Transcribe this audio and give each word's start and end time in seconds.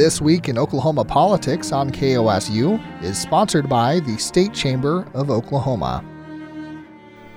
This 0.00 0.20
Week 0.20 0.48
in 0.48 0.56
Oklahoma 0.56 1.04
Politics 1.04 1.72
on 1.72 1.90
KOSU 1.90 3.02
is 3.02 3.18
sponsored 3.18 3.68
by 3.68 4.00
the 4.00 4.16
State 4.16 4.54
Chamber 4.54 5.06
of 5.12 5.30
Oklahoma. 5.30 6.02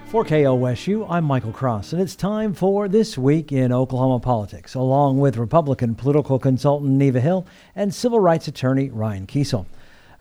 For 0.06 0.24
KOSU, 0.24 1.06
I'm 1.10 1.26
Michael 1.26 1.52
Cross, 1.52 1.92
and 1.92 2.02
it's 2.02 2.16
time 2.16 2.54
for 2.54 2.88
This 2.88 3.18
Week 3.18 3.52
in 3.52 3.74
Oklahoma 3.74 4.20
Politics, 4.20 4.76
along 4.76 5.18
with 5.18 5.36
Republican 5.36 5.96
political 5.96 6.40
consultant 6.40 6.92
Neva 6.92 7.20
Hill 7.20 7.46
and 7.76 7.94
civil 7.94 8.20
rights 8.20 8.48
attorney 8.48 8.90
Ryan 8.90 9.28
Kiesel. 9.28 9.66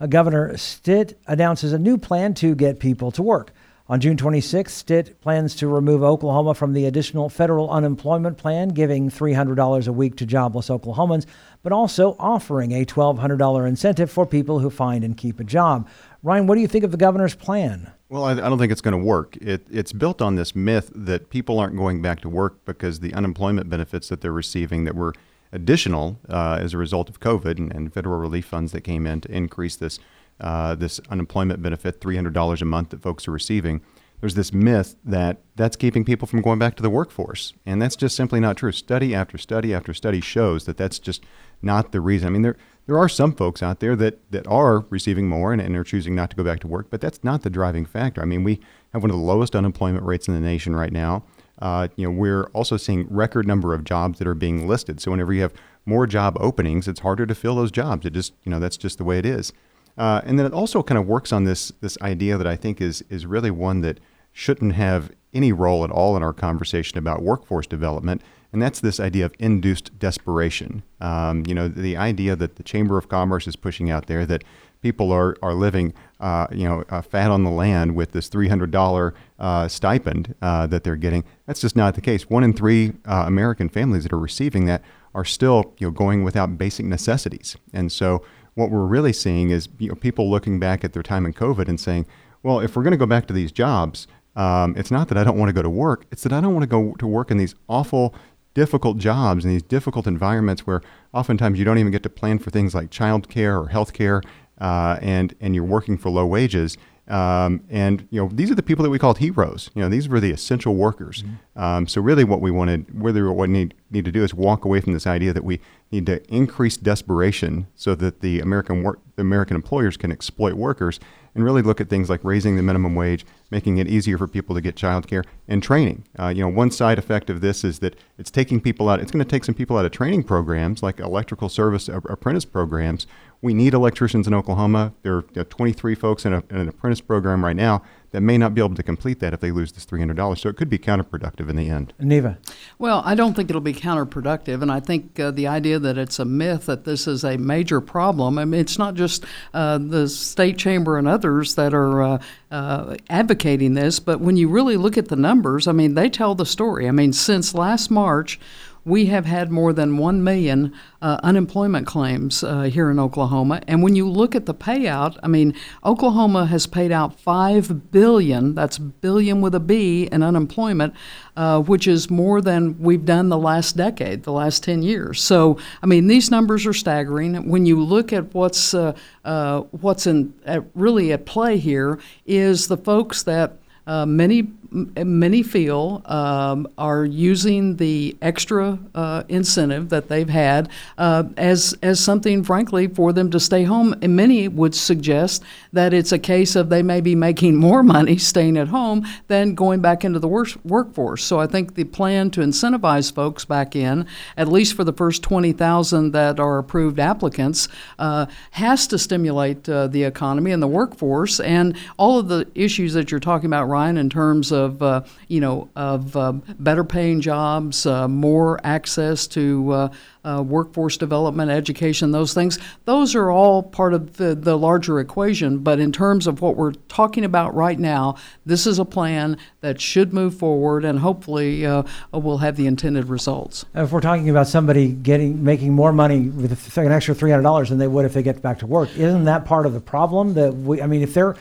Uh, 0.00 0.07
Governor 0.07 0.57
Stitt 0.57 1.20
announces 1.27 1.73
a 1.73 1.79
new 1.79 1.98
plan 1.98 2.34
to 2.34 2.54
get 2.54 2.80
people 2.80 3.12
to 3.12 3.23
work. 3.23 3.52
On 3.88 3.98
June 4.00 4.16
26, 4.16 4.72
Stitt 4.72 5.20
plans 5.20 5.56
to 5.56 5.66
remove 5.66 6.04
Oklahoma 6.04 6.54
from 6.54 6.72
the 6.72 6.86
additional 6.86 7.28
federal 7.28 7.68
unemployment 7.68 8.38
plan, 8.38 8.68
giving 8.68 9.10
$300 9.10 9.88
a 9.88 9.92
week 9.92 10.16
to 10.16 10.26
jobless 10.26 10.68
Oklahomans, 10.68 11.27
but 11.64 11.73
also 11.73 12.14
offering 12.18 12.73
a 12.73 12.84
$1,200 12.84 13.68
incentive 13.68 14.10
for 14.10 14.24
people 14.24 14.60
who 14.60 14.70
find 14.70 15.02
and 15.02 15.16
keep 15.16 15.40
a 15.40 15.45
job. 15.45 15.88
Ryan, 16.23 16.46
what 16.46 16.54
do 16.54 16.60
you 16.60 16.68
think 16.68 16.84
of 16.84 16.92
the 16.92 16.96
governor's 16.96 17.34
plan? 17.34 17.90
Well, 18.09 18.24
I, 18.24 18.32
I 18.32 18.48
don't 18.48 18.59
think 18.59 18.70
it's 18.70 18.80
going 18.80 18.98
to 18.98 19.04
work. 19.04 19.37
It, 19.38 19.66
it's 19.68 19.92
built 19.92 20.23
on 20.23 20.37
this 20.37 20.54
myth 20.54 20.92
that 20.95 21.30
people 21.30 21.59
aren't 21.59 21.76
going 21.76 22.01
back 22.01 22.20
to 22.20 22.28
work 22.28 22.64
because 22.64 23.01
the 23.01 23.12
unemployment 23.14 23.68
benefits 23.68 24.09
that 24.10 24.20
they're 24.20 24.32
receiving 24.32 24.84
that 24.84 24.95
were 24.95 25.12
additional 25.52 26.20
uh, 26.28 26.59
as 26.60 26.73
a 26.73 26.78
result 26.78 27.09
of 27.10 27.20
COVID 27.20 27.59
and, 27.59 27.73
and, 27.73 27.92
federal 27.92 28.18
relief 28.18 28.46
funds 28.46 28.73
that 28.73 28.80
came 28.82 29.06
in 29.06 29.20
to 29.20 29.30
increase 29.30 29.76
this 29.76 29.98
uh, 30.42 30.74
this 30.74 31.01
unemployment 31.10 31.62
benefit, 31.62 32.01
$300 32.01 32.60
a 32.60 32.64
month 32.64 32.91
that 32.91 33.02
folks 33.02 33.27
are 33.27 33.32
receiving, 33.32 33.80
there's 34.20 34.34
this 34.37 34.52
myth 34.52 34.95
that 35.05 35.38
that's 35.56 35.74
keeping 35.74 36.05
people 36.05 36.28
from 36.28 36.42
going 36.42 36.59
back 36.59 36.77
to 36.77 36.82
the 36.82 36.91
workforce. 36.91 37.55
And 37.66 37.82
that's 37.82 37.96
just 37.96 38.15
simply 38.15 38.38
not 38.38 38.56
true. 38.56 38.70
Study 38.70 39.16
after 39.16 39.37
study 39.37 39.74
after 39.74 39.92
study 39.92 40.20
shows 40.20 40.65
that 40.66 40.77
that's 40.77 41.01
just 41.01 41.24
not 41.60 41.91
the 41.91 42.01
reason. 42.01 42.28
I 42.28 42.30
mean, 42.30 42.43
there, 42.43 42.57
there 42.87 42.98
are 42.98 43.09
some 43.09 43.35
folks 43.35 43.65
out 43.65 43.80
there 43.80 43.96
that, 43.96 44.30
that 44.30 44.46
are 44.46 44.87
receiving 44.90 45.29
more 45.29 45.52
and, 45.52 45.60
and 45.60 45.76
are 45.76 45.82
choosing 45.82 46.15
not 46.15 46.30
to 46.30 46.37
go 46.37 46.45
back 46.45 46.60
to 46.60 46.68
work, 46.68 46.87
but 46.88 47.01
that's 47.01 47.24
not 47.24 47.43
the 47.43 47.51
driving 47.51 47.85
factor. 47.85 48.23
I 48.23 48.24
mean, 48.24 48.45
we 48.45 48.60
have 48.93 49.02
one 49.02 49.10
of 49.10 49.16
the 49.16 49.23
lowest 49.23 49.57
unemployment 49.57 50.04
rates 50.04 50.29
in 50.29 50.35
the 50.35 50.40
nation 50.40 50.76
right 50.76 50.93
now. 50.93 51.24
Uh, 51.60 51.88
you 51.96 52.04
know, 52.04 52.13
we're 52.13 52.45
also 52.54 52.76
seeing 52.76 53.07
record 53.09 53.46
number 53.46 53.74
of 53.74 53.82
jobs 53.82 54.20
that 54.20 54.29
are 54.29 54.35
being 54.35 54.68
listed. 54.68 55.01
So 55.01 55.10
whenever 55.10 55.32
you 55.32 55.43
have 55.43 55.54
more 55.85 56.07
job 56.07 56.37
openings, 56.40 56.87
it's 56.87 57.01
harder 57.01 57.26
to 57.26 57.35
fill 57.35 57.57
those 57.57 57.73
jobs. 57.73 58.07
It 58.07 58.13
just, 58.13 58.35
you 58.45 58.51
know, 58.51 58.60
that's 58.60 58.76
just 58.76 58.98
the 58.98 59.04
way 59.04 59.18
it 59.18 59.26
is. 59.26 59.52
Uh, 59.96 60.21
and 60.24 60.38
then 60.38 60.46
it 60.46 60.52
also 60.52 60.82
kind 60.82 60.98
of 60.98 61.07
works 61.07 61.32
on 61.32 61.45
this 61.45 61.73
this 61.80 61.98
idea 62.01 62.38
that 62.38 62.46
I 62.46 62.57
think 62.57 62.80
is 62.80 63.02
is 63.10 63.26
really 63.26 63.51
one 63.51 63.80
that 63.82 64.00
shouldn't 64.32 64.75
have 64.75 65.10
any 65.34 65.53
role 65.53 65.84
at 65.84 65.91
all 65.91 66.16
in 66.16 66.22
our 66.22 66.32
conversation 66.32 66.98
about 66.98 67.22
workforce 67.22 67.66
development, 67.66 68.22
and 68.53 68.62
that's 68.62 68.81
this 68.81 69.00
idea 69.00 69.25
of 69.25 69.34
induced 69.38 69.98
desperation. 69.98 70.82
Um, 71.00 71.44
you 71.47 71.54
know, 71.54 71.69
the 71.69 71.97
idea 71.97 72.37
that 72.37 72.56
the 72.56 72.62
Chamber 72.62 72.98
of 72.98 73.09
Commerce 73.09 73.47
is 73.47 73.56
pushing 73.56 73.91
out 73.91 74.06
there 74.06 74.26
that 74.26 74.44
people 74.82 75.12
are 75.12 75.37
are 75.43 75.54
living, 75.54 75.94
uh, 76.20 76.47
you 76.50 76.65
know, 76.69 76.84
uh, 76.91 77.03
fat 77.03 77.31
on 77.31 77.44
the 77.44 77.50
land 77.50 77.94
with 77.94 78.12
this 78.12 78.28
three 78.28 78.48
hundred 78.48 78.70
dollar 78.70 79.15
uh, 79.38 79.69
stipend 79.69 80.34
uh, 80.43 80.66
that 80.66 80.84
they're 80.84 80.97
getting. 80.97 81.25
That's 81.47 81.60
just 81.60 81.76
not 81.76 81.94
the 81.94 82.00
case. 82.00 82.28
One 82.28 82.44
in 82.44 82.53
three 82.53 82.93
uh, 83.06 83.25
American 83.26 83.69
families 83.69 84.03
that 84.03 84.12
are 84.12 84.19
receiving 84.19 84.66
that 84.66 84.82
are 85.15 85.25
still, 85.25 85.75
you 85.78 85.87
know, 85.87 85.91
going 85.91 86.25
without 86.25 86.59
basic 86.59 86.87
necessities, 86.87 87.56
and 87.72 87.93
so 87.93 88.22
what 88.54 88.70
we're 88.70 88.86
really 88.86 89.12
seeing 89.12 89.50
is 89.50 89.69
you 89.78 89.88
know, 89.88 89.94
people 89.94 90.31
looking 90.31 90.58
back 90.58 90.84
at 90.84 90.92
their 90.92 91.03
time 91.03 91.25
in 91.26 91.32
COVID 91.32 91.69
and 91.69 91.81
saying, 91.81 92.06
well, 92.42 92.60
if 92.60 92.76
we're 92.76 92.82
going 92.82 92.92
to 92.92 92.98
go 92.98 93.06
back 93.06 93.26
to 93.26 93.32
these 93.32 93.53
jobs, 93.53 94.06
um, 94.36 94.75
it's 94.76 94.91
not 94.91 95.08
that 95.08 95.19
I 95.19 95.25
don't 95.25 95.38
want 95.38 95.48
to 95.48 95.53
go 95.53 95.62
to 95.62 95.70
work, 95.70 96.06
it's 96.10 96.22
that 96.22 96.32
I 96.32 96.41
don't 96.41 96.54
want 96.54 96.62
to 96.62 96.69
go 96.69 96.94
to 96.98 97.06
work 97.06 97.30
in 97.30 97.36
these 97.36 97.54
awful, 97.69 98.14
difficult 98.54 98.98
jobs 98.98 99.44
and 99.44 99.53
these 99.53 99.62
difficult 99.62 100.06
environments 100.06 100.66
where 100.66 100.82
oftentimes 101.12 101.58
you 101.58 101.64
don't 101.64 101.78
even 101.78 101.92
get 101.92 102.03
to 102.03 102.10
plan 102.10 102.38
for 102.38 102.50
things 102.50 102.75
like 102.75 102.91
childcare 102.91 103.62
or 103.62 103.69
health 103.69 103.92
care, 103.92 104.22
uh, 104.60 104.98
and, 105.00 105.34
and 105.41 105.54
you're 105.54 105.64
working 105.64 105.97
for 105.97 106.10
low 106.10 106.26
wages. 106.26 106.76
Um, 107.08 107.64
and 107.68 108.06
you 108.10 108.22
know 108.22 108.30
these 108.32 108.50
are 108.50 108.54
the 108.54 108.62
people 108.62 108.84
that 108.84 108.91
we 108.91 108.98
called 108.98 109.18
heroes. 109.18 109.70
You 109.74 109.82
know 109.82 109.88
these 109.88 110.08
were 110.08 110.20
the 110.20 110.30
essential 110.30 110.76
workers. 110.76 111.24
Mm-hmm. 111.24 111.60
Um, 111.60 111.88
so 111.88 112.00
really, 112.00 112.22
what 112.22 112.41
we 112.41 112.52
wanted, 112.52 112.86
really 112.92 113.20
what 113.22 113.36
we 113.36 113.48
need, 113.48 113.74
need 113.91 114.04
to 114.04 114.12
do 114.12 114.22
is 114.22 114.32
walk 114.32 114.64
away 114.64 114.80
from 114.80 114.92
this 114.92 115.06
idea 115.06 115.32
that 115.32 115.42
we 115.42 115.60
need 115.92 116.06
to 116.06 116.25
increase 116.34 116.76
desperation 116.76 117.66
so 117.76 117.94
that 117.94 118.20
the 118.20 118.41
American 118.41 118.82
work, 118.82 118.98
American 119.19 119.54
employers 119.54 119.97
can 119.97 120.10
exploit 120.10 120.54
workers 120.54 120.98
and 121.34 121.44
really 121.44 121.62
look 121.62 121.80
at 121.80 121.88
things 121.88 122.10
like 122.10 122.20
raising 122.25 122.56
the 122.56 122.62
minimum 122.62 122.94
wage, 122.94 123.25
making 123.50 123.78
it 123.78 123.88
easier 123.88 124.19
for 124.19 124.26
people 124.26 124.54
to 124.54 124.60
get 124.60 124.75
childcare, 124.75 125.25
and 125.48 125.62
training. 125.62 126.04
Uh, 126.19 126.28
you 126.28 126.42
know, 126.42 126.48
one 126.48 126.70
side 126.70 126.98
effect 126.98 127.30
of 127.30 127.41
this 127.41 127.64
is 127.64 127.78
that 127.78 127.97
it's 128.19 128.30
taking 128.30 128.60
people 128.60 128.88
out. 128.88 129.00
It's 129.00 129.10
going 129.10 129.25
to 129.25 129.30
take 129.30 129.44
some 129.44 129.54
people 129.54 129.76
out 129.76 129.84
of 129.84 129.92
training 129.92 130.25
programs 130.25 130.82
like 130.82 131.00
electrical 131.00 131.48
service 131.48 131.88
apprentice 131.88 132.44
programs. 132.44 133.06
We 133.42 133.54
need 133.54 133.75
electricians 133.75 134.28
in 134.28 134.34
Oklahoma. 134.34 134.92
There 135.03 135.16
are 135.16 135.25
you 135.34 135.36
know, 135.36 135.44
23 135.44 135.97
folks 135.97 136.25
in, 136.25 136.32
a, 136.32 136.44
in 136.48 136.58
an 136.58 136.69
apprentice 136.69 137.00
program 137.00 137.44
right 137.44 137.56
now 137.56 137.82
that 138.12 138.20
may 138.20 138.38
not 138.38 138.54
be 138.54 138.62
able 138.62 138.76
to 138.76 138.82
complete 138.82 139.19
that 139.19 139.34
if 139.34 139.41
they 139.41 139.50
lose 139.50 139.72
this 139.72 139.84
$300. 139.84 140.38
So 140.38 140.48
it 140.48 140.56
could 140.56 140.69
be 140.69 140.78
counterproductive 140.78 141.48
in 141.48 141.56
the 141.56 141.69
end. 141.69 141.92
Neva. 141.98 142.38
Well, 142.78 143.03
I 143.04 143.14
don't 143.14 143.34
think 143.34 143.50
it'll 143.50 143.60
be 143.60 143.75
counterproductive. 143.75 144.62
And 144.62 144.70
I 144.70 144.80
think 144.80 145.19
uh, 145.19 145.32
the 145.32 145.48
idea 145.48 145.78
that 145.80 145.98
it's 145.98 146.19
a 146.19 146.25
myth 146.25 146.66
that 146.66 146.84
this 146.84 147.08
is 147.08 147.25
a 147.25 147.36
major 147.36 147.80
problem, 147.80 148.38
I 148.38 148.44
mean, 148.44 148.60
it's 148.60 148.78
not 148.78 148.94
just 148.94 149.25
uh, 149.54 149.78
the 149.78 150.09
state 150.09 150.56
chamber 150.56 150.97
and 150.97 151.09
others 151.09 151.56
that 151.56 151.74
are 151.74 152.03
uh, 152.03 152.22
uh 152.50 152.97
advocating 153.09 153.74
this, 153.74 153.98
but 153.98 154.20
when 154.20 154.36
you 154.36 154.48
really 154.48 154.76
look 154.76 154.98
at 154.98 155.09
the 155.09 155.16
numbers, 155.16 155.66
I 155.66 155.72
mean, 155.72 155.94
they 155.94 156.09
tell 156.09 156.34
the 156.34 156.47
story. 156.47 156.86
I 156.86 156.92
mean, 156.92 157.12
since 157.12 157.54
last 157.54 157.91
March, 157.91 158.38
we 158.84 159.06
have 159.06 159.26
had 159.26 159.50
more 159.50 159.72
than 159.72 159.97
1 159.97 160.25
million 160.25 160.72
uh, 161.00 161.19
unemployment 161.22 161.87
claims 161.87 162.43
uh, 162.43 162.62
here 162.62 162.91
in 162.91 162.98
Oklahoma. 162.98 163.60
And 163.69 163.82
when 163.82 163.94
you 163.94 164.09
look 164.09 164.34
at 164.34 164.47
the 164.47 164.54
payout, 164.54 165.19
I 165.22 165.28
mean, 165.28 165.54
Oklahoma 165.84 166.47
has 166.47 166.66
paid 166.66 166.91
out 166.91 167.19
5 167.21 167.91
billion, 167.92 168.54
that's 168.54 168.78
billion 168.78 169.41
with 169.41 169.54
a 169.54 169.60
B, 169.60 170.09
in 170.10 170.22
unemployment, 170.22 170.94
uh, 171.37 171.60
which 171.60 171.87
is 171.87 172.10
more 172.10 172.41
than 172.41 172.78
we've 172.81 173.04
done 173.04 173.28
the 173.28 173.38
last 173.38 173.76
decade, 173.76 174.25
the 174.25 174.32
last 174.32 174.65
10 174.65 174.82
years. 174.82 175.22
So, 175.22 175.59
I 175.82 175.87
mean, 175.87 176.09
these 176.09 176.31
numbers 176.31 176.66
are 176.66 176.72
staggering. 176.72 177.48
When 177.48 177.66
you 177.66 177.82
look 177.82 178.12
at 178.12 178.34
what's, 178.34 178.75
uh, 178.75 178.97
uh, 179.25 179.60
what's 179.71 180.06
in, 180.06 180.34
at, 180.44 180.65
really 180.75 181.12
at 181.12 181.25
play 181.25 181.56
here 181.56 182.00
is 182.26 182.66
the 182.66 182.76
folks 182.76 183.22
that 183.25 183.59
uh, 183.87 184.06
many 184.06 184.48
many 184.72 185.43
feel 185.43 186.03
um, 186.06 186.66
are 186.78 187.05
using 187.05 187.77
the 187.77 188.16
extra 188.22 188.78
uh, 188.94 189.22
incentive 189.28 189.91
that 189.91 190.09
they've 190.09 190.28
had 190.28 190.69
uh, 190.99 191.25
as 191.37 191.75
as 191.83 192.00
something, 192.00 192.43
frankly, 192.43 192.87
for 192.88 193.12
them 193.12 193.31
to 193.31 193.41
stay 193.41 193.65
home. 193.65 193.94
And 194.03 194.16
many 194.16 194.49
would 194.49 194.75
suggest 194.75 195.43
that 195.72 195.93
it's 195.93 196.12
a 196.12 196.19
case 196.19 196.56
of 196.56 196.69
they 196.69 196.83
may 196.83 197.00
be 197.00 197.15
making 197.15 197.56
more 197.56 197.83
money 197.97 198.16
staying 198.19 198.56
at 198.56 198.69
home 198.69 199.06
than 199.28 199.55
going 199.55 199.81
back 199.81 200.05
into 200.05 200.19
the 200.19 200.28
work- 200.28 200.65
workforce. 200.65 201.25
So 201.25 201.39
I 201.39 201.47
think 201.47 201.75
the 201.75 201.84
plan 201.84 202.31
to 202.33 202.41
incentivize 202.41 203.12
folks 203.12 203.44
back 203.44 203.77
in, 203.77 204.06
at 204.37 204.49
least 204.49 204.75
for 204.75 204.84
the 204.84 204.93
first 204.93 205.22
twenty 205.22 205.53
thousand 205.53 206.12
that 206.12 206.41
are 206.41 206.59
approved 206.59 206.99
applicants, 206.99 207.69
uh, 207.99 208.27
has 208.53 208.87
to 208.89 208.99
stimulate 208.99 209.69
uh, 209.69 209.87
the 209.87 210.04
economy 210.04 210.50
and 210.50 210.62
the 210.62 210.66
workforce 210.69 211.41
and 211.41 211.77
all 211.99 212.19
of 212.19 212.28
the 212.28 212.49
issues 212.54 212.94
that 212.94 213.10
you're 213.10 213.21
talking 213.21 213.47
about, 213.47 213.69
Ryan, 213.69 213.99
in 213.99 214.09
terms 214.09 214.50
of 214.50 214.61
of 214.62 214.82
uh, 214.82 215.02
you 215.28 215.40
know 215.40 215.68
of 215.76 216.16
uh, 216.16 216.32
better 216.58 216.84
paying 216.84 217.20
jobs, 217.20 217.86
uh, 217.86 218.08
more 218.08 218.60
access 218.64 219.26
to 219.28 219.72
uh, 219.72 219.88
uh, 220.24 220.42
workforce 220.46 220.96
development, 220.96 221.50
education, 221.50 222.12
those 222.12 222.32
things. 222.32 222.58
Those 222.84 223.14
are 223.14 223.30
all 223.30 223.62
part 223.62 223.92
of 223.92 224.16
the, 224.16 224.34
the 224.34 224.56
larger 224.56 225.00
equation. 225.00 225.58
But 225.58 225.80
in 225.80 225.92
terms 225.92 226.26
of 226.26 226.40
what 226.40 226.56
we're 226.56 226.72
talking 226.88 227.24
about 227.24 227.54
right 227.54 227.78
now, 227.78 228.16
this 228.46 228.66
is 228.66 228.78
a 228.78 228.84
plan 228.84 229.36
that 229.60 229.80
should 229.80 230.12
move 230.12 230.34
forward, 230.36 230.84
and 230.84 231.00
hopefully 231.00 231.66
will 232.12 232.38
have 232.38 232.56
the 232.56 232.66
intended 232.66 233.06
results. 233.06 233.64
If 233.74 233.92
we're 233.92 234.00
talking 234.00 234.30
about 234.30 234.47
somebody 234.47 234.92
getting 234.92 235.42
making 235.42 235.72
more 235.72 235.92
money 235.92 236.28
with 236.28 236.76
an 236.78 236.92
extra 236.92 237.15
three 237.15 237.30
hundred 237.30 237.42
dollars 237.42 237.68
than 237.68 237.78
they 237.78 237.88
would 237.88 238.04
if 238.04 238.12
they 238.12 238.22
get 238.22 238.41
back 238.42 238.60
to 238.60 238.66
work, 238.66 238.97
isn't 238.97 239.24
that 239.24 239.44
part 239.44 239.66
of 239.66 239.72
the 239.72 239.80
problem? 239.80 240.34
That 240.34 240.54
we, 240.54 240.80
I 240.80 240.86
mean, 240.86 241.03
if 241.03 241.15
they're 241.15 241.36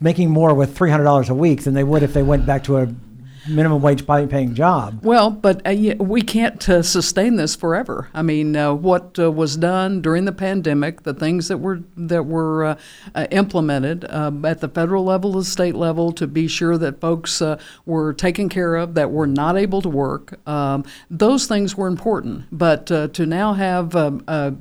making 0.00 0.30
more 0.30 0.54
with 0.54 0.76
$300 0.76 1.28
a 1.28 1.34
week 1.34 1.62
than 1.62 1.74
they 1.74 1.84
would 1.84 2.02
if 2.02 2.12
they 2.12 2.22
went 2.22 2.46
back 2.46 2.64
to 2.64 2.78
a 2.78 2.94
minimum 3.48 3.82
wage 3.82 4.06
paying 4.06 4.54
job. 4.54 5.00
Well, 5.02 5.30
but 5.30 5.62
uh, 5.66 5.94
we 5.98 6.22
can't 6.22 6.68
uh, 6.68 6.82
sustain 6.82 7.36
this 7.36 7.54
forever. 7.54 8.08
I 8.14 8.22
mean, 8.22 8.56
uh, 8.56 8.74
what 8.74 9.18
uh, 9.18 9.30
was 9.30 9.56
done 9.56 10.00
during 10.02 10.24
the 10.24 10.32
pandemic, 10.32 11.02
the 11.02 11.14
things 11.14 11.48
that 11.48 11.58
were 11.58 11.82
that 11.96 12.24
were 12.24 12.64
uh, 12.64 12.78
uh, 13.14 13.26
implemented 13.30 14.04
at 14.04 14.60
the 14.60 14.68
federal 14.68 15.04
level, 15.04 15.32
the 15.32 15.44
state 15.44 15.74
level, 15.74 16.12
to 16.12 16.26
be 16.26 16.48
sure 16.48 16.78
that 16.78 17.00
folks 17.00 17.42
were 17.84 18.12
taken 18.12 18.48
care 18.48 18.76
of 18.76 18.94
that 18.94 19.10
were 19.10 19.26
not 19.26 19.56
able 19.56 19.82
to 19.82 19.88
work, 19.88 20.38
um, 20.48 20.84
those 21.10 21.46
things 21.46 21.76
were 21.76 21.86
important. 21.86 22.44
But 22.50 22.86
to 22.86 23.26
now 23.26 23.54
have 23.54 23.94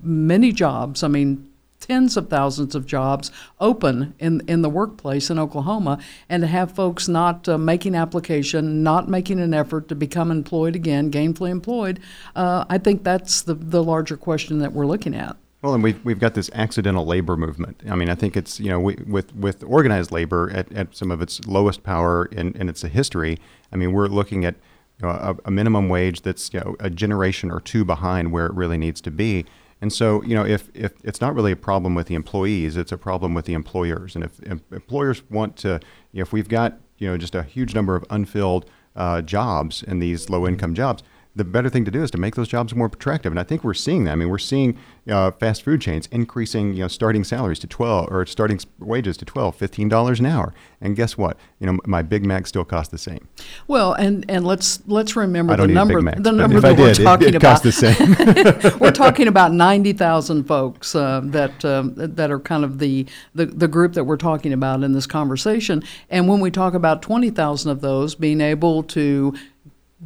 many 0.04 0.52
jobs, 0.52 1.04
I 1.04 1.08
mean 1.08 1.48
tens 1.86 2.18
of 2.18 2.30
thousands 2.30 2.76
of 2.76 2.86
jobs 2.86 3.32
open 3.60 4.14
in 4.20 4.42
in 4.48 4.62
the 4.62 4.70
workplace 4.70 5.30
in 5.30 5.38
Oklahoma, 5.40 6.00
and 6.30 6.42
to 6.42 6.48
have 6.48 6.72
folks 6.72 7.08
not 7.08 7.48
uh, 7.48 7.58
making 7.58 7.96
application, 7.96 8.84
not 8.84 9.08
making 9.08 9.40
an 9.40 9.54
effort 9.54 9.88
to 9.88 9.96
become 9.96 10.32
employed 10.32 10.76
again, 10.76 11.12
gainfully 11.12 11.50
employed, 11.50 12.00
uh, 12.36 12.66
I 12.70 12.78
think 12.80 13.04
that's 13.04 13.44
the 13.44 13.54
the 13.54 13.84
larger 13.84 14.18
question 14.18 14.60
that 14.60 14.74
we're 14.74 14.88
looking 14.88 15.16
at. 15.16 15.36
Well, 15.62 15.74
and 15.74 15.84
we've, 15.84 16.04
we've 16.06 16.20
got 16.20 16.36
this 16.36 16.52
accidental 16.54 17.06
labor 17.08 17.36
movement. 17.36 17.82
I 17.90 17.96
mean, 17.96 18.08
I 18.08 18.14
think 18.14 18.38
it's, 18.38 18.60
you 18.60 18.70
know, 18.70 18.80
we, 18.80 18.98
with, 19.08 19.34
with 19.36 19.64
organized 19.64 20.12
labor 20.12 20.52
at, 20.52 20.72
at 20.72 20.96
some 20.96 21.10
of 21.10 21.24
its 21.24 21.44
lowest 21.48 21.82
power 21.82 22.26
in, 22.26 22.54
in 22.54 22.70
its 22.70 22.84
history, 22.84 23.40
I 23.72 23.76
mean, 23.76 23.92
we're 23.92 24.06
looking 24.06 24.46
at 24.46 24.54
you 25.00 25.08
know, 25.08 25.14
a, 25.14 25.36
a 25.46 25.50
minimum 25.50 25.90
wage 25.90 26.22
that's, 26.22 26.54
you 26.54 26.60
know, 26.60 26.76
a 26.80 26.92
generation 26.92 27.50
or 27.50 27.60
two 27.60 27.84
behind 27.84 28.32
where 28.32 28.46
it 28.46 28.54
really 28.54 28.78
needs 28.78 29.02
to 29.02 29.12
be. 29.12 29.46
And 29.86 29.94
so, 29.94 30.24
you 30.24 30.34
know, 30.34 30.44
if, 30.44 30.68
if 30.74 30.94
it's 31.04 31.22
not 31.22 31.36
really 31.36 31.52
a 31.52 31.56
problem 31.56 31.94
with 31.94 32.08
the 32.08 32.16
employees, 32.16 32.76
it's 32.76 32.92
a 32.92 32.98
problem 32.98 33.36
with 33.36 33.46
the 33.46 33.54
employers. 33.54 34.16
And 34.16 34.24
if, 34.24 34.40
if 34.40 34.60
employers 34.72 35.22
want 35.30 35.58
to, 35.58 35.80
if 36.12 36.34
we've 36.34 36.50
got, 36.50 36.80
you 36.98 37.08
know, 37.08 37.18
just 37.20 37.36
a 37.36 37.44
huge 37.44 37.76
number 37.76 37.96
of 37.96 38.04
unfilled 38.10 38.68
uh, 38.96 39.22
jobs 39.22 39.84
in 39.84 40.00
these 40.00 40.28
low 40.28 40.48
income 40.48 40.74
jobs, 40.74 41.04
the 41.36 41.44
better 41.44 41.70
thing 41.70 41.84
to 41.84 41.92
do 41.92 42.02
is 42.02 42.12
to 42.12 42.18
make 42.18 42.36
those 42.36 42.48
jobs 42.48 42.74
more 42.74 42.88
attractive. 42.88 43.32
And 43.32 43.40
I 43.40 43.44
think 43.44 43.64
we're 43.64 43.74
seeing 43.74 44.06
that. 44.06 44.12
I 44.12 44.16
mean, 44.16 44.30
we're 44.30 44.38
seeing 44.38 44.78
uh, 45.10 45.32
fast 45.32 45.64
food 45.64 45.82
chains 45.82 46.08
increasing, 46.12 46.74
you 46.74 46.80
know, 46.80 46.88
starting 46.88 47.24
salaries 47.26 47.60
to 47.60 47.68
12 47.68 48.08
or 48.10 48.26
starting 48.26 48.60
wages 48.80 49.18
to 49.18 49.26
12, 49.26 49.56
15 49.56 49.90
dollars 49.90 50.20
an 50.22 50.28
hour. 50.28 50.54
And 50.80 50.96
guess 50.96 51.18
what? 51.18 51.38
You 51.60 51.68
know, 51.68 51.80
my 51.86 52.02
Big 52.02 52.26
Mac 52.26 52.48
still 52.48 52.64
costs 52.64 52.92
the 52.92 52.98
same. 52.98 53.28
Well, 53.68 53.94
and 53.94 54.24
and 54.30 54.46
let's 54.46 54.82
let's 54.88 55.16
remember 55.16 55.58
the 55.58 55.68
number 55.68 55.96
Big 55.96 56.04
Mac, 56.06 56.24
the 56.24 56.32
number 56.32 56.60
that 56.62 56.68
I 56.76 56.80
we're 56.80 56.88
did, 56.94 57.00
it- 57.00 57.04
talking 57.04 57.28
it 57.30 57.36
about. 57.36 57.64
the 57.64 57.72
same. 57.72 58.80
we're 58.80 58.92
talking 59.06 59.28
about 59.28 59.52
90,000 59.52 60.46
folks 60.46 60.96
uh, 60.96 61.22
that 61.26 61.66
um, 61.66 61.94
that 61.96 62.32
are 62.32 62.40
kind 62.40 62.64
of 62.64 62.80
the, 62.80 63.06
the 63.34 63.46
the 63.46 63.68
group 63.68 63.94
that 63.94 64.06
we're 64.06 64.18
talking 64.18 64.54
about 64.54 64.84
in 64.84 64.94
this 64.94 65.06
conversation. 65.08 65.84
And 66.10 66.28
when 66.30 66.40
we 66.40 66.50
talk 66.52 66.74
about 66.74 67.02
20,000 67.02 67.70
of 67.72 67.82
those 67.82 68.16
being 68.16 68.40
able 68.42 68.84
to 68.84 69.34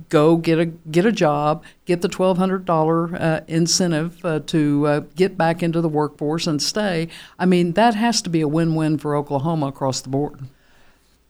go 0.10 0.38
get 0.38 0.60
a 0.60 0.66
get 0.66 1.06
a 1.06 1.12
job, 1.12 1.64
get 1.86 2.02
the 2.02 2.08
twelve 2.08 2.38
hundred 2.38 2.66
dollar 2.66 3.16
uh, 3.16 3.42
incentive 3.48 4.24
uh, 4.24 4.40
to 4.48 4.88
uh, 4.88 5.00
get 5.16 5.38
back 5.38 5.62
into 5.62 5.82
the 5.82 5.90
workforce 5.90 6.48
and 6.48 6.62
stay. 6.62 7.10
I 7.38 7.46
mean, 7.46 7.74
that 7.74 7.96
has 7.96 8.22
to 8.22 8.30
be 8.30 8.42
a 8.42 8.48
win 8.48 8.76
win 8.76 8.98
for 8.98 9.16
Oklahoma 9.16 9.68
across 9.68 10.02
the 10.02 10.10
board. 10.10 10.40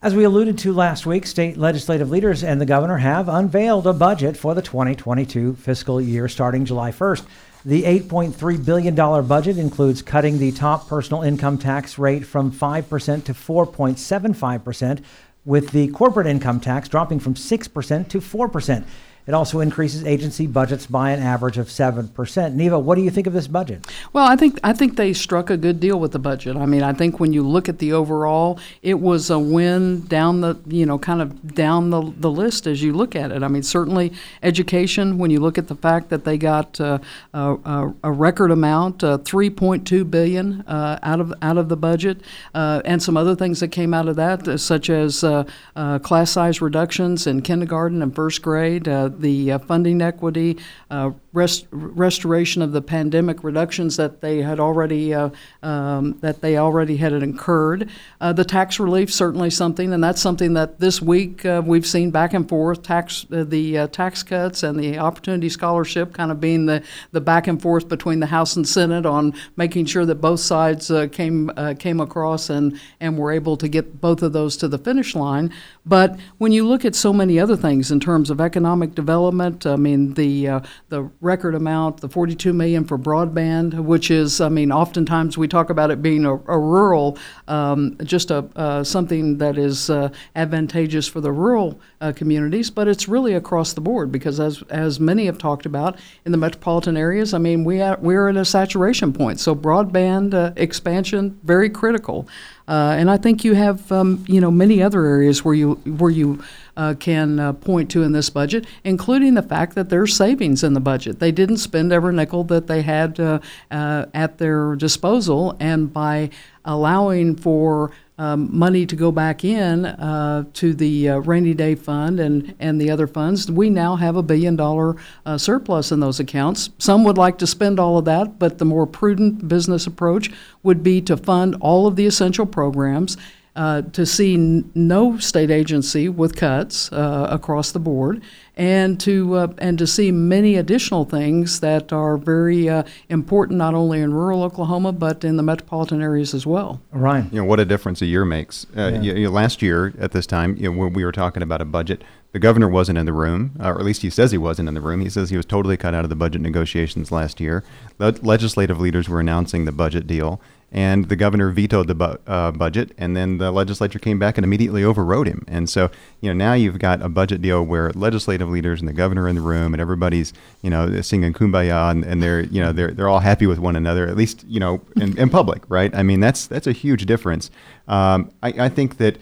As 0.01 0.15
we 0.15 0.23
alluded 0.23 0.57
to 0.59 0.71
last 0.71 1.05
week, 1.05 1.27
state 1.27 1.57
legislative 1.57 2.09
leaders 2.09 2.41
and 2.41 2.61
the 2.61 2.65
governor 2.65 2.97
have 2.97 3.27
unveiled 3.27 3.85
a 3.85 3.91
budget 3.91 4.37
for 4.37 4.55
the 4.55 4.61
2022 4.61 5.55
fiscal 5.55 5.99
year 5.99 6.29
starting 6.29 6.63
July 6.63 6.91
1st. 6.91 7.25
The 7.65 7.83
$8.3 7.83 8.63
billion 8.63 8.95
budget 8.95 9.57
includes 9.57 10.01
cutting 10.01 10.39
the 10.39 10.53
top 10.53 10.87
personal 10.87 11.23
income 11.23 11.57
tax 11.57 11.99
rate 11.99 12.25
from 12.25 12.49
5% 12.49 13.25
to 13.25 13.33
4.75%, 13.33 15.03
with 15.45 15.71
the 15.71 15.87
corporate 15.89 16.27
income 16.27 16.59
tax 16.59 16.89
dropping 16.89 17.19
from 17.19 17.33
6% 17.33 18.07
to 18.09 18.19
4%. 18.19 18.85
It 19.29 19.35
also 19.35 19.59
increases 19.59 20.03
agency 20.05 20.47
budgets 20.47 20.87
by 20.87 21.11
an 21.11 21.21
average 21.21 21.59
of 21.59 21.67
7%. 21.67 22.53
Neva, 22.55 22.79
what 22.79 22.95
do 22.95 23.03
you 23.03 23.11
think 23.11 23.27
of 23.27 23.33
this 23.33 23.47
budget? 23.47 23.85
Well, 24.11 24.25
I 24.25 24.35
think 24.35 24.59
I 24.63 24.73
think 24.73 24.95
they 24.95 25.13
struck 25.13 25.51
a 25.51 25.55
good 25.55 25.79
deal 25.79 25.99
with 25.99 26.13
the 26.13 26.19
budget. 26.19 26.55
I 26.55 26.65
mean, 26.65 26.81
I 26.81 26.93
think 26.93 27.19
when 27.19 27.31
you 27.31 27.47
look 27.47 27.69
at 27.69 27.77
the 27.77 27.93
overall, 27.93 28.59
it 28.81 28.99
was 28.99 29.29
a 29.29 29.37
win 29.37 30.01
down 30.07 30.41
the 30.41 30.57
you 30.65 30.83
know 30.83 30.97
kind 30.97 31.21
of 31.21 31.53
down 31.53 31.91
the, 31.91 32.11
the 32.17 32.31
list 32.31 32.65
as 32.65 32.81
you 32.81 32.91
look 32.91 33.15
at 33.15 33.31
it. 33.31 33.43
I 33.43 33.49
mean, 33.49 33.61
certainly 33.61 34.13
education. 34.41 35.19
When 35.19 35.29
you 35.29 35.39
look 35.39 35.59
at 35.59 35.67
the 35.67 35.75
fact 35.75 36.09
that 36.09 36.25
they 36.25 36.39
got 36.39 36.81
uh, 36.81 36.97
a, 37.31 37.93
a 38.03 38.11
record 38.11 38.49
amount, 38.49 39.03
uh, 39.03 39.19
3.2 39.19 40.09
billion 40.09 40.61
uh, 40.61 40.97
out 41.03 41.19
of 41.19 41.35
out 41.43 41.59
of 41.59 41.69
the 41.69 41.77
budget, 41.77 42.21
uh, 42.55 42.81
and 42.83 43.03
some 43.03 43.15
other 43.15 43.35
things 43.35 43.59
that 43.59 43.67
came 43.67 43.93
out 43.93 44.07
of 44.07 44.15
that, 44.15 44.59
such 44.59 44.89
as 44.89 45.23
uh, 45.23 45.43
uh, 45.75 45.99
class 45.99 46.31
size 46.31 46.63
reductions 46.63 47.27
in 47.27 47.43
kindergarten 47.43 48.01
and 48.01 48.15
first 48.15 48.41
grade. 48.41 48.87
The 49.19 49.51
uh, 49.53 49.59
funding 49.59 50.01
equity, 50.01 50.57
uh, 50.89 51.11
rest, 51.31 51.67
restoration 51.71 52.61
of 52.61 52.71
the 52.71 52.81
pandemic 52.81 53.43
reductions 53.43 53.97
that 53.97 54.21
they 54.21 54.41
had 54.41 54.59
already 54.59 55.13
uh, 55.13 55.29
um, 55.61 56.17
that 56.21 56.41
they 56.41 56.57
already 56.57 56.97
had 56.97 57.13
incurred. 57.13 57.89
Uh, 58.19 58.33
the 58.33 58.43
tax 58.43 58.79
relief 58.79 59.13
certainly 59.13 59.49
something, 59.49 59.93
and 59.93 60.03
that's 60.03 60.21
something 60.21 60.53
that 60.53 60.79
this 60.79 61.01
week 61.01 61.45
uh, 61.45 61.61
we've 61.63 61.85
seen 61.85 62.09
back 62.09 62.33
and 62.33 62.49
forth. 62.49 62.81
Tax 62.81 63.25
uh, 63.31 63.43
the 63.43 63.77
uh, 63.77 63.87
tax 63.87 64.23
cuts 64.23 64.63
and 64.63 64.79
the 64.79 64.97
opportunity 64.97 65.49
scholarship 65.49 66.13
kind 66.13 66.31
of 66.31 66.39
being 66.39 66.65
the, 66.65 66.83
the 67.11 67.21
back 67.21 67.47
and 67.47 67.61
forth 67.61 67.87
between 67.87 68.19
the 68.19 68.27
House 68.27 68.55
and 68.55 68.67
Senate 68.67 69.05
on 69.05 69.33
making 69.55 69.85
sure 69.85 70.05
that 70.05 70.15
both 70.15 70.39
sides 70.39 70.89
uh, 70.89 71.07
came 71.11 71.51
came 71.77 71.99
across 71.99 72.49
and 72.49 72.79
and 72.99 73.17
were 73.17 73.31
able 73.31 73.57
to 73.57 73.67
get 73.67 74.01
both 74.01 74.23
of 74.23 74.33
those 74.33 74.57
to 74.57 74.67
the 74.67 74.77
finish 74.77 75.15
line. 75.15 75.53
But 75.85 76.19
when 76.37 76.51
you 76.51 76.67
look 76.67 76.85
at 76.85 76.95
so 76.95 77.13
many 77.13 77.39
other 77.39 77.55
things 77.55 77.91
in 77.91 77.99
terms 77.99 78.29
of 78.29 78.41
economic 78.41 78.95
development, 78.95 79.65
I 79.65 79.75
mean 79.75 80.15
the 80.15 80.61
the 80.89 81.09
record 81.21 81.53
amount, 81.53 81.99
the 81.99 82.07
42 82.07 82.53
million 82.53 82.85
for 82.85 82.97
broadband, 82.97 83.73
which 83.73 84.09
is, 84.09 84.39
I 84.39 84.47
mean, 84.47 84.71
oftentimes 84.71 85.37
we 85.37 85.49
talk 85.49 85.69
about 85.69 85.91
it 85.91 86.01
being 86.01 86.23
a, 86.23 86.35
a 86.35 86.57
rural, 86.57 87.17
um, 87.47 87.97
just 88.03 88.31
a 88.31 88.49
uh, 88.55 88.83
something 88.85 89.37
that 89.39 89.57
is 89.57 89.89
uh, 89.89 90.09
advantageous 90.35 91.09
for 91.09 91.19
the 91.19 91.31
rural 91.31 91.79
uh, 91.99 92.13
communities, 92.15 92.69
but 92.69 92.87
it's 92.87 93.09
really 93.09 93.33
across 93.33 93.73
the 93.73 93.81
board 93.81 94.11
because 94.11 94.39
as 94.39 94.61
as 94.69 94.99
many 94.99 95.25
have 95.25 95.37
talked 95.37 95.65
about 95.65 95.99
in 96.25 96.31
the 96.31 96.37
metropolitan 96.37 96.95
areas, 96.95 97.33
I 97.33 97.37
mean, 97.37 97.65
we 97.65 97.81
are, 97.81 97.97
we're 97.99 98.29
at 98.29 98.37
a 98.37 98.45
saturation 98.45 99.11
point. 99.11 99.41
So 99.41 99.53
broadband 99.53 100.33
uh, 100.33 100.53
expansion 100.55 101.37
very 101.43 101.69
critical. 101.69 102.29
Uh, 102.69 102.95
and 102.99 103.09
I 103.09 103.17
think 103.17 103.43
you 103.43 103.55
have, 103.55 103.91
um, 103.91 104.23
you 104.27 104.39
know, 104.39 104.51
many 104.51 104.83
other 104.83 105.03
areas 105.03 105.43
where 105.43 105.55
you 105.55 105.73
where 105.97 106.11
you 106.11 106.43
uh, 106.79 106.93
can 106.93 107.39
uh, 107.39 107.51
point 107.51 107.91
to 107.91 108.03
in 108.03 108.13
this 108.13 108.29
budget, 108.29 108.65
including 108.85 109.33
the 109.33 109.41
fact 109.41 109.75
that 109.75 109.89
there's 109.89 110.15
savings 110.15 110.63
in 110.63 110.73
the 110.73 110.79
budget. 110.79 111.19
They 111.19 111.31
didn't 111.31 111.57
spend 111.57 111.91
every 111.91 112.13
nickel 112.13 112.45
that 112.45 112.67
they 112.67 112.83
had 112.83 113.19
uh, 113.19 113.39
uh, 113.69 114.05
at 114.13 114.37
their 114.37 114.77
disposal, 114.77 115.57
and 115.59 115.91
by 115.91 116.29
allowing 116.63 117.35
for 117.35 117.91
um, 118.17 118.49
money 118.57 118.85
to 118.85 118.95
go 118.95 119.11
back 119.11 119.43
in 119.43 119.85
uh, 119.85 120.45
to 120.53 120.73
the 120.73 121.09
uh, 121.09 121.17
rainy 121.19 121.53
day 121.53 121.75
fund 121.75 122.19
and, 122.19 122.55
and 122.59 122.79
the 122.79 122.91
other 122.91 123.07
funds, 123.07 123.51
we 123.51 123.69
now 123.69 123.95
have 123.95 124.15
a 124.15 124.23
billion 124.23 124.55
dollar 124.55 124.95
uh, 125.25 125.37
surplus 125.37 125.91
in 125.91 125.99
those 125.99 126.19
accounts. 126.19 126.69
Some 126.77 127.03
would 127.03 127.17
like 127.17 127.37
to 127.39 127.47
spend 127.47 127.79
all 127.79 127.97
of 127.97 128.05
that, 128.05 128.39
but 128.39 128.57
the 128.57 128.65
more 128.65 128.85
prudent 128.85 129.47
business 129.49 129.85
approach 129.85 130.31
would 130.63 130.81
be 130.81 131.01
to 131.01 131.17
fund 131.17 131.55
all 131.59 131.87
of 131.87 131.97
the 131.97 132.05
essential 132.05 132.45
programs. 132.45 133.17
Uh, 133.55 133.81
to 133.81 134.05
see 134.05 134.35
n- 134.35 134.71
no 134.75 135.17
state 135.17 135.49
agency 135.51 136.07
with 136.07 136.35
cuts 136.35 136.89
uh, 136.93 137.27
across 137.29 137.71
the 137.71 137.79
board, 137.79 138.21
and 138.55 138.99
to 139.01 139.33
uh, 139.35 139.47
and 139.57 139.77
to 139.79 139.87
see 139.87 140.11
many 140.11 140.55
additional 140.55 141.03
things 141.03 141.59
that 141.59 141.91
are 141.91 142.15
very 142.15 142.69
uh, 142.69 142.83
important 143.09 143.57
not 143.57 143.73
only 143.73 143.99
in 143.99 144.13
rural 144.13 144.43
Oklahoma 144.43 144.91
but 144.93 145.23
in 145.25 145.35
the 145.35 145.43
metropolitan 145.43 146.01
areas 146.01 146.33
as 146.33 146.45
well. 146.45 146.79
Ryan. 146.91 147.27
You 147.33 147.39
know 147.41 147.45
what 147.45 147.59
a 147.59 147.65
difference 147.65 148.01
a 148.01 148.05
year 148.05 148.23
makes. 148.23 148.65
Uh, 148.77 148.91
Yeah. 148.93 149.01
you- 149.01 149.15
you 149.15 149.25
know, 149.25 149.31
last 149.31 149.61
year 149.61 149.93
at 149.99 150.11
this 150.11 150.27
time, 150.27 150.55
you 150.57 150.71
know, 150.71 150.77
when 150.77 150.93
we 150.93 151.03
were 151.03 151.11
talking 151.11 151.41
about 151.43 151.59
a 151.59 151.65
budget, 151.65 152.03
the 152.31 152.39
governor 152.39 152.69
wasn't 152.69 152.99
in 152.99 153.07
the 153.07 153.13
room, 153.13 153.51
or 153.59 153.77
at 153.79 153.83
least 153.83 154.03
he 154.03 154.11
says 154.11 154.31
he 154.31 154.37
wasn't 154.37 154.69
in 154.69 154.75
the 154.75 154.81
room. 154.81 155.01
He 155.01 155.09
says 155.09 155.31
he 155.31 155.37
was 155.37 155.45
totally 155.47 155.75
cut 155.75 155.95
out 155.95 156.03
of 156.05 156.09
the 156.09 156.15
budget 156.15 156.41
negotiations 156.41 157.11
last 157.11 157.41
year. 157.41 157.63
Le- 157.97 158.13
legislative 158.21 158.79
leaders 158.79 159.09
were 159.09 159.19
announcing 159.19 159.65
the 159.65 159.71
budget 159.73 160.05
deal, 160.05 160.39
and 160.71 161.09
the 161.09 161.15
governor 161.15 161.49
vetoed 161.49 161.87
the 161.87 161.95
bu- 161.95 162.17
uh, 162.27 162.51
budget, 162.51 162.91
and 162.97 163.15
then 163.15 163.37
the 163.37 163.51
legislature 163.51 163.99
came 163.99 164.19
back 164.19 164.37
and 164.37 164.45
immediately 164.45 164.83
overrode 164.83 165.27
him. 165.27 165.43
And 165.47 165.69
so, 165.69 165.89
you 166.21 166.29
know, 166.29 166.33
now 166.33 166.53
you've 166.53 166.79
got 166.79 167.01
a 167.01 167.09
budget 167.09 167.41
deal 167.41 167.63
where 167.63 167.91
legislative 167.91 168.49
leaders 168.49 168.79
and 168.79 168.87
the 168.87 168.93
governor 168.93 169.27
in 169.27 169.35
the 169.35 169.41
room, 169.41 169.73
and 169.73 169.81
everybody's, 169.81 170.33
you 170.61 170.69
know, 170.69 171.01
singing 171.01 171.33
kumbaya, 171.33 171.91
and, 171.91 172.03
and 172.03 172.21
they're, 172.21 172.41
you 172.41 172.61
know, 172.61 172.71
they're 172.71 172.91
they're 172.91 173.09
all 173.09 173.19
happy 173.19 173.47
with 173.47 173.59
one 173.59 173.75
another, 173.75 174.07
at 174.07 174.15
least, 174.15 174.45
you 174.47 174.59
know, 174.59 174.81
in, 174.95 175.17
in 175.17 175.29
public, 175.29 175.63
right? 175.69 175.93
I 175.95 176.03
mean, 176.03 176.19
that's 176.19 176.47
that's 176.47 176.67
a 176.67 176.73
huge 176.73 177.05
difference. 177.05 177.49
Um, 177.87 178.31
I, 178.43 178.49
I 178.49 178.69
think 178.69 178.97
that 178.97 179.17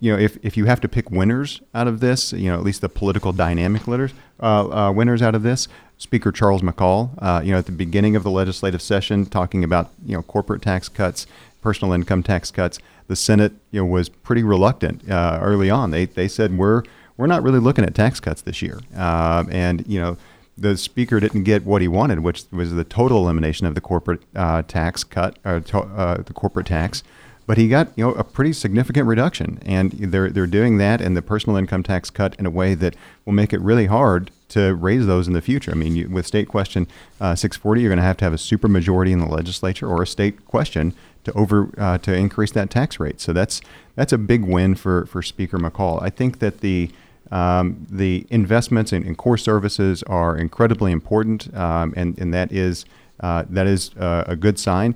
you 0.00 0.12
know, 0.12 0.18
if, 0.18 0.38
if 0.42 0.56
you 0.56 0.66
have 0.66 0.80
to 0.80 0.88
pick 0.88 1.10
winners 1.10 1.60
out 1.74 1.88
of 1.88 2.00
this, 2.00 2.32
you 2.32 2.50
know, 2.50 2.56
at 2.56 2.62
least 2.62 2.80
the 2.80 2.88
political 2.88 3.32
dynamic 3.32 3.82
uh, 3.88 3.98
uh, 4.40 4.92
winners 4.92 5.22
out 5.22 5.34
of 5.34 5.42
this, 5.42 5.68
Speaker 6.02 6.32
Charles 6.32 6.62
McCall, 6.62 7.10
uh, 7.18 7.40
you 7.44 7.52
know, 7.52 7.58
at 7.58 7.66
the 7.66 7.72
beginning 7.72 8.16
of 8.16 8.24
the 8.24 8.30
legislative 8.30 8.82
session, 8.82 9.24
talking 9.24 9.62
about 9.62 9.90
you 10.04 10.16
know 10.16 10.22
corporate 10.22 10.60
tax 10.60 10.88
cuts, 10.88 11.28
personal 11.60 11.94
income 11.94 12.24
tax 12.24 12.50
cuts, 12.50 12.80
the 13.06 13.14
Senate 13.14 13.52
you 13.70 13.80
know 13.80 13.86
was 13.86 14.08
pretty 14.08 14.42
reluctant 14.42 15.08
uh, 15.08 15.38
early 15.40 15.70
on. 15.70 15.92
They 15.92 16.06
they 16.06 16.26
said 16.26 16.58
we're 16.58 16.82
we're 17.16 17.28
not 17.28 17.44
really 17.44 17.60
looking 17.60 17.84
at 17.84 17.94
tax 17.94 18.18
cuts 18.18 18.42
this 18.42 18.60
year, 18.60 18.80
uh, 18.96 19.44
and 19.50 19.86
you 19.86 20.00
know. 20.00 20.16
The 20.58 20.76
speaker 20.76 21.18
didn't 21.18 21.44
get 21.44 21.64
what 21.64 21.80
he 21.80 21.88
wanted, 21.88 22.20
which 22.20 22.44
was 22.52 22.72
the 22.74 22.84
total 22.84 23.24
elimination 23.24 23.66
of 23.66 23.74
the 23.74 23.80
corporate 23.80 24.22
uh, 24.36 24.60
tax 24.60 25.02
cut, 25.02 25.42
to, 25.42 25.78
uh, 25.78 26.22
the 26.22 26.34
corporate 26.34 26.66
tax. 26.66 27.02
But 27.46 27.58
he 27.58 27.68
got 27.68 27.88
you 27.96 28.04
know 28.04 28.12
a 28.12 28.24
pretty 28.24 28.52
significant 28.52 29.06
reduction, 29.06 29.58
and 29.64 29.92
they're 29.92 30.30
they're 30.30 30.46
doing 30.46 30.78
that 30.78 31.00
and 31.00 31.16
the 31.16 31.22
personal 31.22 31.56
income 31.56 31.82
tax 31.82 32.10
cut 32.10 32.34
in 32.38 32.46
a 32.46 32.50
way 32.50 32.74
that 32.74 32.96
will 33.24 33.32
make 33.32 33.52
it 33.52 33.60
really 33.60 33.86
hard 33.86 34.30
to 34.50 34.74
raise 34.74 35.06
those 35.06 35.26
in 35.26 35.32
the 35.32 35.40
future. 35.40 35.70
I 35.70 35.74
mean, 35.74 35.96
you, 35.96 36.08
with 36.08 36.26
state 36.26 36.46
question 36.46 36.86
uh, 37.20 37.34
640, 37.34 37.80
you're 37.80 37.88
going 37.88 37.96
to 37.96 38.02
have 38.02 38.18
to 38.18 38.24
have 38.24 38.34
a 38.34 38.38
super 38.38 38.68
majority 38.68 39.10
in 39.10 39.18
the 39.18 39.26
legislature 39.26 39.88
or 39.88 40.02
a 40.02 40.06
state 40.06 40.44
question 40.44 40.94
to 41.24 41.32
over 41.32 41.70
uh, 41.78 41.98
to 41.98 42.14
increase 42.14 42.50
that 42.52 42.70
tax 42.70 43.00
rate. 43.00 43.20
So 43.20 43.32
that's 43.32 43.60
that's 43.94 44.12
a 44.12 44.18
big 44.18 44.44
win 44.44 44.74
for 44.74 45.06
for 45.06 45.22
Speaker 45.22 45.58
McCall. 45.58 46.02
I 46.02 46.10
think 46.10 46.38
that 46.40 46.60
the 46.60 46.90
um, 47.30 47.86
the 47.90 48.26
investments 48.28 48.92
in, 48.92 49.04
in, 49.04 49.14
core 49.14 49.38
services 49.38 50.02
are 50.02 50.36
incredibly 50.36 50.92
important, 50.92 51.54
um, 51.56 51.94
and 51.96 52.18
and 52.18 52.34
that 52.34 52.52
is 52.52 52.84
uh, 53.20 53.44
that 53.48 53.66
is 53.66 53.96
uh, 53.96 54.24
a 54.26 54.36
good 54.36 54.58
sign. 54.58 54.94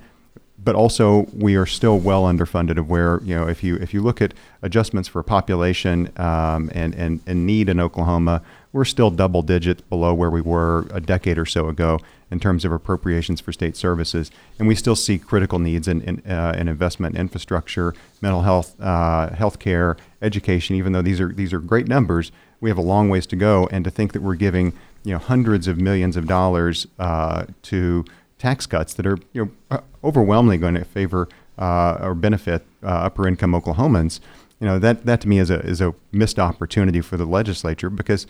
But 0.58 0.74
also, 0.74 1.28
we 1.32 1.54
are 1.54 1.66
still 1.66 1.98
well 1.98 2.24
underfunded 2.24 2.78
of 2.78 2.88
where 2.88 3.20
you 3.22 3.36
know 3.36 3.46
if 3.46 3.62
you 3.62 3.76
if 3.76 3.92
you 3.94 4.02
look 4.02 4.20
at 4.20 4.34
adjustments 4.62 5.08
for 5.08 5.22
population 5.22 6.10
um, 6.16 6.70
and, 6.74 6.94
and 6.94 7.20
and 7.26 7.46
need 7.46 7.68
in 7.68 7.78
Oklahoma, 7.78 8.42
we're 8.72 8.84
still 8.84 9.10
double 9.10 9.42
digits 9.42 9.80
below 9.82 10.12
where 10.12 10.30
we 10.30 10.40
were 10.40 10.86
a 10.90 11.00
decade 11.00 11.38
or 11.38 11.46
so 11.46 11.68
ago 11.68 11.98
in 12.30 12.40
terms 12.40 12.64
of 12.64 12.72
appropriations 12.72 13.40
for 13.40 13.52
state 13.52 13.76
services. 13.76 14.30
And 14.58 14.66
we 14.66 14.74
still 14.74 14.96
see 14.96 15.18
critical 15.18 15.58
needs 15.58 15.86
in, 15.88 16.02
in, 16.02 16.30
uh, 16.30 16.54
in 16.58 16.68
investment 16.68 17.16
infrastructure, 17.16 17.94
mental 18.20 18.42
health, 18.42 18.74
uh, 18.80 19.30
healthcare, 19.30 19.96
education. 20.20 20.76
Even 20.76 20.92
though 20.92 21.02
these 21.02 21.20
are 21.20 21.32
these 21.32 21.52
are 21.52 21.58
great 21.58 21.88
numbers, 21.88 22.32
we 22.60 22.70
have 22.70 22.78
a 22.78 22.82
long 22.82 23.08
ways 23.08 23.26
to 23.28 23.36
go. 23.36 23.68
And 23.70 23.84
to 23.84 23.90
think 23.90 24.12
that 24.12 24.22
we're 24.22 24.34
giving 24.34 24.72
you 25.04 25.12
know 25.12 25.18
hundreds 25.18 25.68
of 25.68 25.78
millions 25.78 26.16
of 26.16 26.26
dollars 26.26 26.86
uh, 26.98 27.46
to 27.62 28.04
tax 28.38 28.66
cuts 28.66 28.94
that 28.94 29.06
are 29.06 29.18
you 29.32 29.50
know 29.70 29.82
overwhelmingly 30.04 30.58
going 30.58 30.74
to 30.74 30.84
favor 30.84 31.28
uh, 31.58 31.98
or 32.00 32.14
benefit 32.14 32.64
uh, 32.82 32.86
upper 32.86 33.26
income 33.26 33.52
Oklahomans, 33.52 34.20
you 34.60 34.66
know 34.66 34.78
that 34.78 35.06
that 35.06 35.20
to 35.22 35.28
me 35.28 35.38
is 35.38 35.50
a 35.50 35.60
is 35.60 35.80
a 35.80 35.94
missed 36.12 36.38
opportunity 36.38 37.00
for 37.00 37.16
the 37.16 37.26
legislature 37.26 37.90
because 37.90 38.26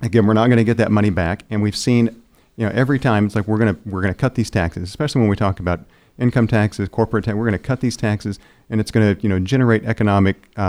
again 0.00 0.26
we're 0.26 0.34
not 0.34 0.46
going 0.46 0.58
to 0.58 0.64
get 0.64 0.76
that 0.76 0.90
money 0.90 1.10
back, 1.10 1.44
and 1.50 1.62
we've 1.62 1.76
seen 1.76 2.22
you 2.56 2.66
know, 2.66 2.72
every 2.74 2.98
time 2.98 3.26
it's 3.26 3.34
like 3.34 3.48
we're 3.48 3.58
gonna 3.58 3.76
we're 3.86 4.02
gonna 4.02 4.14
cut 4.14 4.34
these 4.34 4.50
taxes, 4.50 4.82
especially 4.84 5.20
when 5.20 5.30
we 5.30 5.36
talk 5.36 5.60
about 5.60 5.80
income 6.18 6.46
taxes, 6.46 6.88
corporate 6.88 7.24
tax. 7.24 7.34
We're 7.34 7.44
going 7.48 7.52
to 7.52 7.58
cut 7.58 7.80
these 7.80 7.96
taxes, 7.96 8.38
and 8.70 8.80
it's 8.80 8.90
going 8.90 9.14
to 9.14 9.22
you 9.22 9.28
know 9.28 9.38
generate 9.38 9.84
economic 9.84 10.36
uh, 10.56 10.60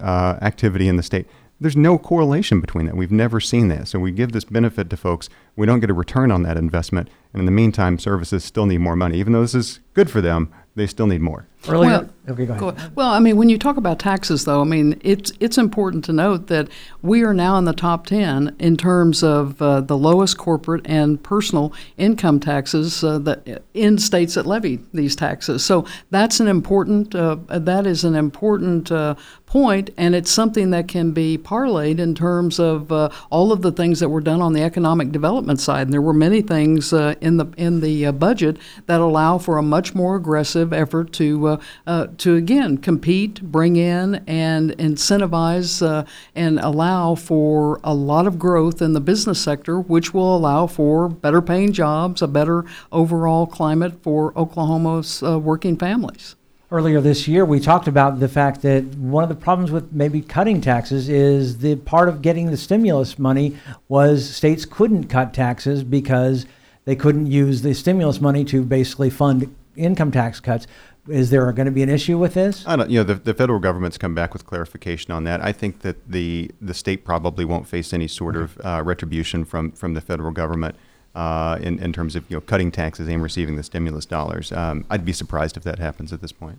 uh, 0.00 0.38
activity 0.42 0.88
in 0.88 0.96
the 0.96 1.02
state. 1.02 1.26
There's 1.58 1.76
no 1.76 1.96
correlation 1.96 2.60
between 2.60 2.86
that. 2.86 2.96
We've 2.96 3.10
never 3.10 3.40
seen 3.40 3.68
that. 3.68 3.88
So 3.88 3.98
we 3.98 4.12
give 4.12 4.32
this 4.32 4.44
benefit 4.44 4.90
to 4.90 4.96
folks. 4.96 5.30
We 5.56 5.66
don't 5.66 5.80
get 5.80 5.88
a 5.88 5.94
return 5.94 6.30
on 6.30 6.42
that 6.42 6.58
investment, 6.58 7.08
and 7.36 7.42
in 7.42 7.44
the 7.44 7.52
meantime, 7.52 7.98
services 7.98 8.42
still 8.44 8.64
need 8.64 8.78
more 8.78 8.96
money. 8.96 9.18
Even 9.18 9.34
though 9.34 9.42
this 9.42 9.54
is 9.54 9.80
good 9.92 10.08
for 10.08 10.22
them, 10.22 10.50
they 10.74 10.86
still 10.86 11.06
need 11.06 11.20
more. 11.20 11.46
Earlier, 11.68 11.90
well, 11.90 12.10
okay, 12.28 12.46
go 12.46 12.68
ahead. 12.68 12.92
Well, 12.94 13.08
I 13.08 13.18
mean, 13.18 13.36
when 13.36 13.48
you 13.48 13.58
talk 13.58 13.76
about 13.76 13.98
taxes, 13.98 14.44
though, 14.44 14.60
I 14.60 14.64
mean, 14.64 15.00
it's 15.02 15.32
it's 15.40 15.58
important 15.58 16.04
to 16.04 16.12
note 16.12 16.46
that 16.46 16.68
we 17.02 17.24
are 17.24 17.34
now 17.34 17.58
in 17.58 17.64
the 17.64 17.72
top 17.72 18.06
ten 18.06 18.54
in 18.60 18.76
terms 18.76 19.24
of 19.24 19.60
uh, 19.60 19.80
the 19.80 19.96
lowest 19.96 20.38
corporate 20.38 20.86
and 20.86 21.20
personal 21.20 21.72
income 21.96 22.38
taxes 22.38 23.02
uh, 23.02 23.18
that 23.18 23.64
in 23.74 23.98
states 23.98 24.34
that 24.34 24.46
levy 24.46 24.78
these 24.94 25.16
taxes. 25.16 25.64
So 25.64 25.86
that's 26.10 26.38
an 26.38 26.46
important 26.46 27.16
uh, 27.16 27.38
that 27.48 27.84
is 27.84 28.04
an 28.04 28.14
important 28.14 28.92
uh, 28.92 29.16
point, 29.46 29.90
and 29.96 30.14
it's 30.14 30.30
something 30.30 30.70
that 30.70 30.86
can 30.86 31.10
be 31.10 31.36
parlayed 31.36 31.98
in 31.98 32.14
terms 32.14 32.60
of 32.60 32.92
uh, 32.92 33.08
all 33.30 33.50
of 33.50 33.62
the 33.62 33.72
things 33.72 33.98
that 33.98 34.08
were 34.08 34.20
done 34.20 34.40
on 34.40 34.52
the 34.52 34.62
economic 34.62 35.10
development 35.10 35.58
side. 35.58 35.88
And 35.88 35.92
there 35.92 36.02
were 36.02 36.12
many 36.12 36.42
things 36.42 36.92
uh, 36.92 37.16
in 37.20 37.38
the 37.38 37.46
in 37.56 37.80
the 37.80 38.12
budget 38.12 38.58
that 38.86 39.00
allow 39.00 39.38
for 39.38 39.58
a 39.58 39.62
much 39.62 39.96
more 39.96 40.14
aggressive 40.14 40.72
effort 40.72 41.12
to 41.14 41.55
uh, 41.86 42.08
to 42.18 42.36
again 42.36 42.78
compete, 42.78 43.42
bring 43.42 43.76
in, 43.76 44.16
and 44.26 44.70
incentivize 44.78 45.86
uh, 45.86 46.04
and 46.34 46.58
allow 46.60 47.14
for 47.14 47.80
a 47.84 47.94
lot 47.94 48.26
of 48.26 48.38
growth 48.38 48.82
in 48.82 48.92
the 48.92 49.00
business 49.00 49.40
sector, 49.40 49.80
which 49.80 50.12
will 50.12 50.36
allow 50.36 50.66
for 50.66 51.08
better 51.08 51.42
paying 51.42 51.72
jobs, 51.72 52.22
a 52.22 52.28
better 52.28 52.64
overall 52.92 53.46
climate 53.46 54.02
for 54.02 54.32
Oklahoma's 54.36 55.22
uh, 55.22 55.38
working 55.38 55.76
families. 55.76 56.36
Earlier 56.68 57.00
this 57.00 57.28
year, 57.28 57.44
we 57.44 57.60
talked 57.60 57.86
about 57.86 58.18
the 58.18 58.28
fact 58.28 58.62
that 58.62 58.84
one 58.96 59.22
of 59.22 59.28
the 59.28 59.36
problems 59.36 59.70
with 59.70 59.92
maybe 59.92 60.20
cutting 60.20 60.60
taxes 60.60 61.08
is 61.08 61.58
the 61.58 61.76
part 61.76 62.08
of 62.08 62.22
getting 62.22 62.50
the 62.50 62.56
stimulus 62.56 63.20
money 63.20 63.56
was 63.88 64.28
states 64.28 64.64
couldn't 64.64 65.04
cut 65.04 65.32
taxes 65.32 65.84
because 65.84 66.44
they 66.84 66.96
couldn't 66.96 67.26
use 67.26 67.62
the 67.62 67.72
stimulus 67.72 68.20
money 68.20 68.44
to 68.46 68.64
basically 68.64 69.10
fund 69.10 69.54
income 69.76 70.10
tax 70.10 70.40
cuts. 70.40 70.66
Is 71.08 71.30
there 71.30 71.50
going 71.52 71.66
to 71.66 71.72
be 71.72 71.82
an 71.82 71.88
issue 71.88 72.18
with 72.18 72.34
this? 72.34 72.66
I 72.66 72.76
don't. 72.76 72.90
You 72.90 73.00
know, 73.00 73.04
the, 73.04 73.14
the 73.14 73.34
federal 73.34 73.58
government's 73.58 73.98
come 73.98 74.14
back 74.14 74.32
with 74.32 74.46
clarification 74.46 75.12
on 75.12 75.24
that. 75.24 75.40
I 75.40 75.52
think 75.52 75.80
that 75.80 76.10
the 76.10 76.50
the 76.60 76.74
state 76.74 77.04
probably 77.04 77.44
won't 77.44 77.68
face 77.68 77.92
any 77.92 78.08
sort 78.08 78.36
of 78.36 78.58
uh, 78.64 78.82
retribution 78.84 79.44
from 79.44 79.72
from 79.72 79.94
the 79.94 80.00
federal 80.00 80.32
government 80.32 80.76
uh, 81.14 81.58
in 81.60 81.78
in 81.78 81.92
terms 81.92 82.16
of 82.16 82.28
you 82.28 82.36
know 82.36 82.40
cutting 82.40 82.70
taxes 82.70 83.08
and 83.08 83.22
receiving 83.22 83.56
the 83.56 83.62
stimulus 83.62 84.06
dollars. 84.06 84.52
Um, 84.52 84.84
I'd 84.90 85.04
be 85.04 85.12
surprised 85.12 85.56
if 85.56 85.62
that 85.64 85.78
happens 85.78 86.12
at 86.12 86.20
this 86.20 86.32
point. 86.32 86.58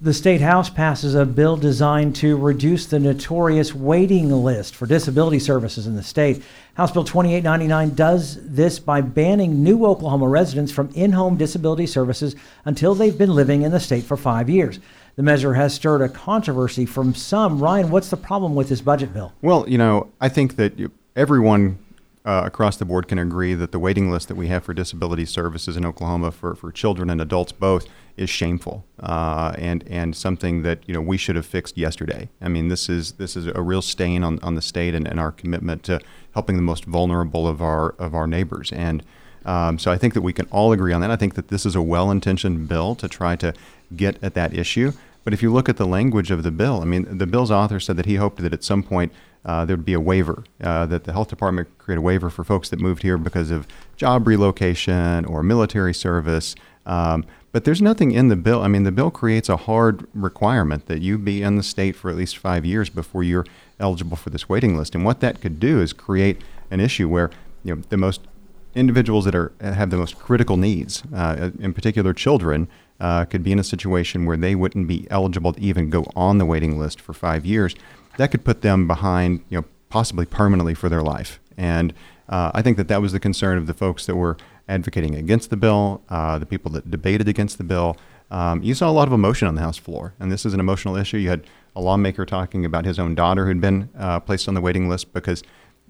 The 0.00 0.12
State 0.12 0.40
House 0.40 0.68
passes 0.68 1.14
a 1.14 1.24
bill 1.24 1.56
designed 1.56 2.16
to 2.16 2.36
reduce 2.36 2.84
the 2.84 2.98
notorious 2.98 3.72
waiting 3.72 4.28
list 4.30 4.74
for 4.74 4.86
disability 4.86 5.38
services 5.38 5.86
in 5.86 5.94
the 5.94 6.02
state. 6.02 6.42
House 6.74 6.90
Bill 6.90 7.04
2899 7.04 7.94
does 7.94 8.38
this 8.42 8.80
by 8.80 9.00
banning 9.00 9.62
new 9.62 9.86
Oklahoma 9.86 10.28
residents 10.28 10.72
from 10.72 10.90
in 10.94 11.12
home 11.12 11.36
disability 11.36 11.86
services 11.86 12.34
until 12.64 12.96
they've 12.96 13.16
been 13.16 13.34
living 13.34 13.62
in 13.62 13.70
the 13.70 13.78
state 13.78 14.02
for 14.02 14.16
five 14.16 14.50
years. 14.50 14.80
The 15.14 15.22
measure 15.22 15.54
has 15.54 15.72
stirred 15.72 16.02
a 16.02 16.08
controversy 16.08 16.86
from 16.86 17.14
some. 17.14 17.60
Ryan, 17.60 17.90
what's 17.90 18.10
the 18.10 18.16
problem 18.16 18.56
with 18.56 18.68
this 18.68 18.80
budget 18.80 19.14
bill? 19.14 19.32
Well, 19.42 19.64
you 19.68 19.78
know, 19.78 20.10
I 20.20 20.28
think 20.28 20.56
that 20.56 20.72
everyone 21.14 21.78
uh, 22.24 22.42
across 22.44 22.76
the 22.78 22.84
board 22.84 23.06
can 23.06 23.20
agree 23.20 23.54
that 23.54 23.70
the 23.70 23.78
waiting 23.78 24.10
list 24.10 24.26
that 24.26 24.34
we 24.34 24.48
have 24.48 24.64
for 24.64 24.74
disability 24.74 25.24
services 25.24 25.76
in 25.76 25.86
Oklahoma 25.86 26.32
for, 26.32 26.56
for 26.56 26.72
children 26.72 27.10
and 27.10 27.20
adults 27.20 27.52
both 27.52 27.86
is 28.16 28.30
shameful 28.30 28.84
uh, 29.00 29.52
and 29.58 29.84
and 29.88 30.14
something 30.14 30.62
that 30.62 30.78
you 30.86 30.94
know 30.94 31.00
we 31.00 31.16
should 31.16 31.36
have 31.36 31.46
fixed 31.46 31.76
yesterday. 31.76 32.28
I 32.40 32.48
mean, 32.48 32.68
this 32.68 32.88
is 32.88 33.12
this 33.12 33.36
is 33.36 33.46
a 33.46 33.60
real 33.60 33.82
stain 33.82 34.22
on, 34.22 34.38
on 34.40 34.54
the 34.54 34.62
state 34.62 34.94
and, 34.94 35.06
and 35.06 35.18
our 35.18 35.32
commitment 35.32 35.82
to 35.84 36.00
helping 36.32 36.56
the 36.56 36.62
most 36.62 36.84
vulnerable 36.84 37.48
of 37.48 37.60
our 37.60 37.90
of 37.98 38.14
our 38.14 38.26
neighbors. 38.26 38.72
And 38.72 39.02
um, 39.44 39.78
so 39.78 39.90
I 39.90 39.98
think 39.98 40.14
that 40.14 40.22
we 40.22 40.32
can 40.32 40.46
all 40.46 40.72
agree 40.72 40.92
on 40.92 41.00
that. 41.00 41.10
I 41.10 41.16
think 41.16 41.34
that 41.34 41.48
this 41.48 41.66
is 41.66 41.74
a 41.74 41.82
well-intentioned 41.82 42.66
bill 42.66 42.94
to 42.94 43.08
try 43.08 43.36
to 43.36 43.52
get 43.94 44.22
at 44.22 44.34
that 44.34 44.54
issue. 44.54 44.92
But 45.22 45.32
if 45.32 45.42
you 45.42 45.52
look 45.52 45.68
at 45.68 45.76
the 45.76 45.86
language 45.86 46.30
of 46.30 46.42
the 46.42 46.50
bill, 46.50 46.80
I 46.80 46.84
mean, 46.84 47.18
the 47.18 47.26
bill's 47.26 47.50
author 47.50 47.80
said 47.80 47.96
that 47.96 48.06
he 48.06 48.16
hoped 48.16 48.42
that 48.42 48.52
at 48.52 48.62
some 48.62 48.82
point 48.82 49.12
uh, 49.44 49.64
there 49.64 49.76
would 49.76 49.84
be 49.84 49.94
a 49.94 50.00
waiver, 50.00 50.44
uh, 50.62 50.86
that 50.86 51.04
the 51.04 51.12
health 51.12 51.28
department 51.28 51.68
create 51.78 51.98
a 51.98 52.00
waiver 52.00 52.30
for 52.30 52.44
folks 52.44 52.68
that 52.70 52.80
moved 52.80 53.02
here 53.02 53.18
because 53.18 53.50
of 53.50 53.66
job 53.96 54.26
relocation 54.26 55.24
or 55.26 55.42
military 55.42 55.94
service. 55.94 56.54
Um, 56.86 57.24
but 57.54 57.62
there's 57.62 57.80
nothing 57.80 58.10
in 58.10 58.26
the 58.26 58.34
bill. 58.34 58.62
I 58.62 58.66
mean, 58.66 58.82
the 58.82 58.90
bill 58.90 59.12
creates 59.12 59.48
a 59.48 59.56
hard 59.56 60.08
requirement 60.12 60.86
that 60.86 61.02
you 61.02 61.16
be 61.16 61.40
in 61.40 61.54
the 61.54 61.62
state 61.62 61.94
for 61.94 62.10
at 62.10 62.16
least 62.16 62.36
five 62.36 62.64
years 62.64 62.90
before 62.90 63.22
you're 63.22 63.46
eligible 63.78 64.16
for 64.16 64.30
this 64.30 64.48
waiting 64.48 64.76
list. 64.76 64.96
And 64.96 65.04
what 65.04 65.20
that 65.20 65.40
could 65.40 65.60
do 65.60 65.80
is 65.80 65.92
create 65.92 66.42
an 66.72 66.80
issue 66.80 67.08
where 67.08 67.30
you 67.62 67.76
know 67.76 67.82
the 67.90 67.96
most 67.96 68.22
individuals 68.74 69.24
that 69.26 69.36
are 69.36 69.52
have 69.60 69.90
the 69.90 69.96
most 69.96 70.18
critical 70.18 70.56
needs, 70.56 71.04
uh, 71.14 71.52
in 71.60 71.72
particular 71.72 72.12
children, 72.12 72.66
uh, 72.98 73.24
could 73.24 73.44
be 73.44 73.52
in 73.52 73.60
a 73.60 73.64
situation 73.64 74.26
where 74.26 74.36
they 74.36 74.56
wouldn't 74.56 74.88
be 74.88 75.06
eligible 75.08 75.52
to 75.52 75.60
even 75.60 75.90
go 75.90 76.04
on 76.16 76.38
the 76.38 76.44
waiting 76.44 76.76
list 76.76 77.00
for 77.00 77.12
five 77.12 77.46
years. 77.46 77.76
That 78.16 78.32
could 78.32 78.44
put 78.44 78.62
them 78.62 78.88
behind, 78.88 79.44
you 79.48 79.58
know, 79.58 79.64
possibly 79.90 80.26
permanently 80.26 80.74
for 80.74 80.88
their 80.88 81.02
life. 81.02 81.38
And 81.56 81.94
uh, 82.28 82.50
I 82.52 82.62
think 82.62 82.78
that 82.78 82.88
that 82.88 83.00
was 83.00 83.12
the 83.12 83.20
concern 83.20 83.58
of 83.58 83.68
the 83.68 83.74
folks 83.74 84.06
that 84.06 84.16
were 84.16 84.36
advocating 84.68 85.14
against 85.14 85.50
the 85.50 85.56
bill, 85.56 86.02
uh, 86.08 86.38
the 86.38 86.46
people 86.46 86.70
that 86.72 86.90
debated 86.90 87.28
against 87.28 87.58
the 87.58 87.64
bill. 87.64 87.96
Um, 88.30 88.62
you 88.62 88.74
saw 88.74 88.90
a 88.90 88.92
lot 88.92 89.06
of 89.06 89.12
emotion 89.12 89.46
on 89.48 89.54
the 89.54 89.60
House 89.60 89.76
floor, 89.76 90.14
and 90.18 90.32
this 90.32 90.46
is 90.46 90.54
an 90.54 90.60
emotional 90.60 90.96
issue. 90.96 91.18
You 91.18 91.28
had 91.28 91.46
a 91.76 91.80
lawmaker 91.80 92.24
talking 92.24 92.64
about 92.64 92.84
his 92.84 92.98
own 92.98 93.14
daughter 93.14 93.46
who'd 93.46 93.60
been 93.60 93.90
uh, 93.98 94.20
placed 94.20 94.48
on 94.48 94.54
the 94.54 94.60
waiting 94.60 94.88
list 94.88 95.12
because 95.12 95.42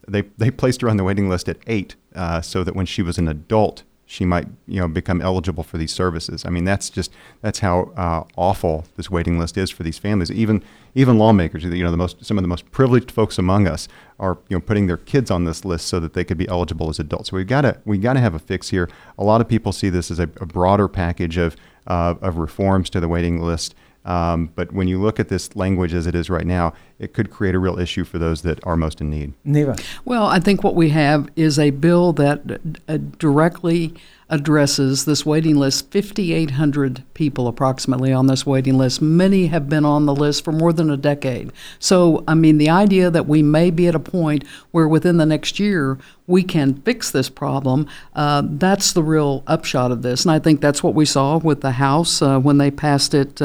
they, 0.09 0.23
they 0.39 0.51
placed 0.51 0.81
her 0.81 0.89
on 0.89 0.97
the 0.97 1.05
waiting 1.05 1.29
list 1.29 1.49
at 1.49 1.59
eight 1.67 1.97
uh, 2.15 2.41
so 2.41 2.65
that 2.65 2.75
when 2.75 2.87
she 2.87 3.03
was 3.03 3.19
an 3.19 3.29
adult, 3.29 3.85
she 4.07 4.25
might 4.25 4.47
you 4.67 4.81
know 4.81 4.89
become 4.89 5.21
eligible 5.21 5.63
for 5.63 5.79
these 5.79 5.93
services. 5.93 6.45
I 6.45 6.51
mean 6.51 6.65
that's 6.65 6.91
just 6.91 7.13
that's 7.41 7.61
how 7.61 7.93
uh, 7.97 8.25
awful 8.37 8.85
this 8.97 9.11
waiting 9.11 9.39
list 9.39 9.57
is 9.57 9.71
for 9.71 9.83
these 9.83 9.99
families. 9.99 10.31
Even 10.31 10.63
even 10.95 11.19
lawmakers, 11.19 11.65
you 11.65 11.83
know, 11.83 11.91
the 11.91 11.97
most 11.97 12.25
some 12.25 12.39
of 12.39 12.43
the 12.43 12.49
most 12.49 12.71
privileged 12.71 13.11
folks 13.11 13.39
among 13.39 13.67
us 13.67 13.89
are 14.19 14.39
you 14.49 14.57
know 14.57 14.61
putting 14.61 14.87
their 14.87 14.97
kids 14.97 15.31
on 15.31 15.45
this 15.45 15.65
list 15.65 15.87
so 15.87 16.01
that 16.01 16.15
they 16.15 16.25
could 16.25 16.39
be 16.39 16.49
eligible 16.49 16.89
as 16.89 16.99
adults. 16.99 17.31
So 17.31 17.37
we've 17.37 17.47
got 17.47 17.63
to 17.63 17.79
we 17.85 17.99
got 17.99 18.15
to 18.15 18.21
have 18.21 18.35
a 18.35 18.39
fix 18.39 18.69
here. 18.69 18.89
A 19.19 19.25
lot 19.25 19.41
of 19.41 19.49
people 19.49 19.73
see 19.73 19.89
this 19.89 20.11
as 20.11 20.19
a, 20.19 20.29
a 20.41 20.47
broader 20.47 20.89
package 20.89 21.37
of 21.37 21.57
uh, 21.87 22.15
of 22.21 22.37
reforms 22.37 22.91
to 22.91 23.01
the 23.01 23.09
waiting 23.09 23.41
list. 23.41 23.75
Um, 24.05 24.51
but 24.55 24.73
when 24.73 24.87
you 24.87 25.01
look 25.01 25.19
at 25.19 25.29
this 25.29 25.57
language 25.57 25.95
as 25.95 26.07
it 26.07 26.15
is 26.15 26.29
right 26.29 26.47
now, 26.47 26.75
it 26.99 27.15
could 27.15 27.31
create 27.31 27.55
a 27.55 27.59
real 27.59 27.79
issue 27.79 28.05
for 28.05 28.19
those 28.19 28.43
that 28.43 28.65
are 28.67 28.77
most 28.77 29.01
in 29.01 29.11
need. 29.11 29.33
Neva. 29.45 29.77
Well, 30.05 30.27
I 30.27 30.41
think 30.41 30.63
what 30.63 30.75
we 30.75 30.91
have 30.91 31.29
is 31.37 31.59
a 31.59 31.71
bill 31.71 32.13
that 32.15 32.61
uh, 32.89 32.99
directly 33.19 33.95
addresses 34.31 35.05
this 35.05 35.27
waiting 35.27 35.57
list 35.57 35.93
5,800 35.93 37.05
people 37.15 37.47
approximately 37.47 38.13
on 38.13 38.27
this 38.27 38.47
waiting 38.47 38.77
list. 38.77 39.03
Many 39.03 39.49
have 39.49 39.69
been 39.69 39.85
on 39.85 40.07
the 40.07 40.15
list 40.15 40.45
for 40.45 40.53
more 40.53 40.73
than 40.73 40.91
a 40.91 40.97
decade. 40.97 41.53
So, 41.79 42.25
I 42.27 42.35
mean, 42.35 42.59
the 42.59 42.71
idea 42.71 43.11
that 43.11 43.27
we 43.27 43.43
may 43.43 43.71
be 43.71 43.87
at 43.87 43.95
a 43.95 44.01
point 44.01 44.45
where 44.71 44.89
within 44.89 45.19
the 45.19 45.27
next 45.27 45.61
year 45.61 45.99
we 46.27 46.43
can 46.43 46.75
fix 46.83 47.11
this 47.11 47.29
problem, 47.29 47.87
uh, 48.15 48.43
that's 48.45 48.93
the 48.93 49.03
real 49.03 49.43
upshot 49.47 49.91
of 49.91 50.03
this. 50.03 50.25
And 50.25 50.33
I 50.33 50.39
think 50.39 50.61
that's 50.61 50.83
what 50.83 50.95
we 50.95 51.05
saw 51.05 51.39
with 51.39 51.61
the 51.61 51.73
House 51.73 52.23
uh, 52.23 52.39
when 52.39 52.59
they 52.59 52.71
passed 52.71 53.15
it. 53.15 53.43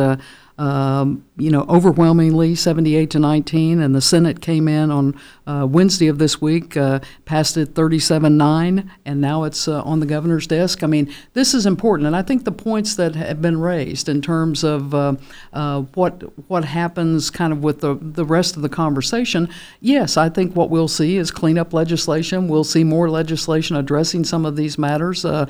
Um, 0.60 1.24
you 1.38 1.52
know, 1.52 1.66
overwhelmingly 1.70 2.54
78 2.54 3.10
to 3.12 3.20
19, 3.20 3.80
and 3.80 3.96
the 3.96 4.02
Senate 4.02 4.42
came 4.42 4.68
in 4.68 4.92
on 4.92 5.18
uh, 5.48 5.66
Wednesday 5.66 6.10
of 6.10 6.18
this 6.18 6.42
week, 6.42 6.76
uh, 6.76 7.00
passed 7.24 7.56
it 7.56 7.68
37 7.68 8.36
9, 8.36 8.92
and 9.06 9.22
now 9.22 9.46
it's 9.46 9.70
uh, 9.70 9.82
on 9.84 10.02
the 10.02 10.06
governor's 10.06 10.46
desk. 10.48 10.84
I 10.84 10.88
mean, 10.88 11.10
this 11.34 11.54
is 11.54 11.66
important, 11.66 12.08
and 12.08 12.16
I 12.16 12.24
think 12.24 12.44
the 12.44 12.52
points 12.52 12.96
that 12.96 13.16
have 13.16 13.42
been 13.42 13.62
raised 13.62 14.10
in 14.10 14.22
terms 14.22 14.66
of 14.66 14.94
uh, 14.94 15.16
uh, 15.54 15.84
what 15.94 16.24
what 16.50 16.66
happens 16.66 17.30
kind 17.30 17.54
of 17.54 17.64
with 17.64 17.80
the, 17.80 17.98
the 18.02 18.26
rest 18.26 18.58
of 18.58 18.62
the 18.62 18.68
conversation, 18.68 19.48
yes, 19.80 20.18
I 20.18 20.28
think 20.28 20.58
what 20.58 20.70
we'll 20.70 20.90
see 20.90 21.16
is 21.16 21.32
cleanup 21.32 21.72
legislation. 21.72 22.50
We'll 22.50 22.66
see 22.66 22.84
more 22.84 23.10
legislation 23.10 23.78
addressing 23.78 24.26
some 24.26 24.46
of 24.46 24.58
these 24.58 24.78
matters 24.78 25.24
uh, 25.24 25.46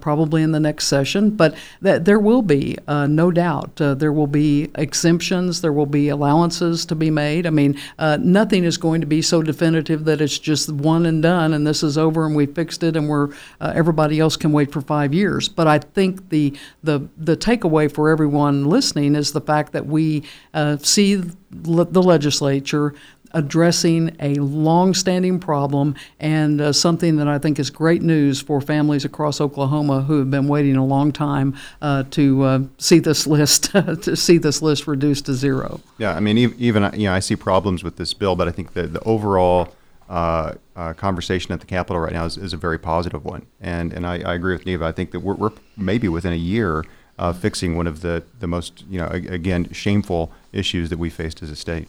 probably 0.00 0.42
in 0.42 0.50
the 0.50 0.58
next 0.58 0.88
session, 0.88 1.30
but 1.30 1.54
there 1.80 2.18
will 2.18 2.42
be, 2.42 2.76
no 2.88 3.30
doubt, 3.30 3.76
there 3.76 4.12
will 4.12 4.26
be 4.26 4.47
exemptions, 4.74 5.60
there 5.60 5.72
will 5.72 5.86
be 5.86 6.08
allowances 6.08 6.86
to 6.86 6.94
be 6.94 7.10
made. 7.10 7.46
I 7.46 7.50
mean, 7.50 7.78
nothing 7.98 8.64
is 8.64 8.76
going 8.76 9.00
to 9.00 9.06
be 9.06 9.22
so 9.22 9.42
definitive 9.42 10.04
that 10.04 10.20
it's 10.20 10.38
just 10.38 10.70
one 10.70 11.06
and 11.06 11.22
done 11.22 11.52
and 11.52 11.66
this 11.66 11.82
is 11.82 11.98
over 11.98 12.26
and 12.26 12.34
we 12.34 12.46
fixed 12.46 12.82
it 12.82 12.96
and 12.96 13.08
we're 13.08 13.28
uh, 13.60 13.72
everybody 13.74 14.20
else 14.20 14.36
can 14.36 14.52
wait 14.52 14.72
for 14.72 14.80
five 14.80 15.12
years. 15.12 15.48
But 15.48 15.66
I 15.66 15.78
think 15.78 16.28
the 16.30 16.56
the 16.82 17.08
the 17.16 17.36
takeaway 17.36 17.92
for 17.92 18.08
everyone 18.10 18.64
listening 18.66 19.14
is 19.14 19.32
the 19.32 19.40
fact 19.40 19.72
that 19.72 19.86
we 19.86 20.24
uh, 20.54 20.76
see 20.78 21.22
the 21.50 22.02
legislature 22.02 22.94
addressing 23.32 24.16
a 24.20 24.34
long-standing 24.34 25.38
problem 25.38 25.94
and 26.20 26.60
uh, 26.60 26.72
something 26.72 27.16
that 27.16 27.28
I 27.28 27.38
think 27.38 27.58
is 27.58 27.70
great 27.70 28.02
news 28.02 28.40
for 28.40 28.60
families 28.60 29.04
across 29.04 29.40
Oklahoma 29.40 30.02
who 30.02 30.18
have 30.18 30.30
been 30.30 30.48
waiting 30.48 30.76
a 30.76 30.84
long 30.84 31.12
time 31.12 31.56
uh, 31.82 32.04
to 32.10 32.42
uh, 32.42 32.60
see 32.78 32.98
this 32.98 33.26
list 33.26 33.64
to 33.72 34.16
see 34.16 34.38
this 34.38 34.62
list 34.62 34.86
reduced 34.86 35.26
to 35.26 35.34
zero. 35.34 35.80
Yeah, 35.98 36.14
I 36.14 36.20
mean, 36.20 36.38
even 36.38 36.90
you 36.94 37.08
know, 37.08 37.14
I 37.14 37.20
see 37.20 37.36
problems 37.36 37.84
with 37.84 37.96
this 37.96 38.14
bill, 38.14 38.36
but 38.36 38.48
I 38.48 38.50
think 38.50 38.72
the 38.72 38.86
the 38.86 39.00
overall 39.04 39.74
uh, 40.08 40.54
uh, 40.74 40.94
conversation 40.94 41.52
at 41.52 41.60
the 41.60 41.66
Capitol 41.66 42.00
right 42.00 42.12
now 42.12 42.24
is, 42.24 42.38
is, 42.38 42.54
a 42.54 42.56
very 42.56 42.78
positive 42.78 43.24
one, 43.24 43.46
and 43.60 43.92
and 43.92 44.06
I, 44.06 44.20
I 44.20 44.34
agree 44.34 44.54
with 44.54 44.64
Neva. 44.64 44.86
I 44.86 44.92
think 44.92 45.10
that 45.10 45.20
we're, 45.20 45.34
we're 45.34 45.52
maybe 45.76 46.08
within 46.08 46.32
a 46.32 46.36
year 46.36 46.84
fixing 47.34 47.76
one 47.76 47.86
of 47.86 48.00
the 48.00 48.22
the 48.38 48.46
most 48.46 48.84
you 48.88 48.98
know 48.98 49.08
again 49.08 49.70
shameful 49.72 50.32
issues 50.52 50.88
that 50.88 50.98
we 50.98 51.10
faced 51.10 51.42
as 51.42 51.50
a 51.50 51.56
state. 51.56 51.88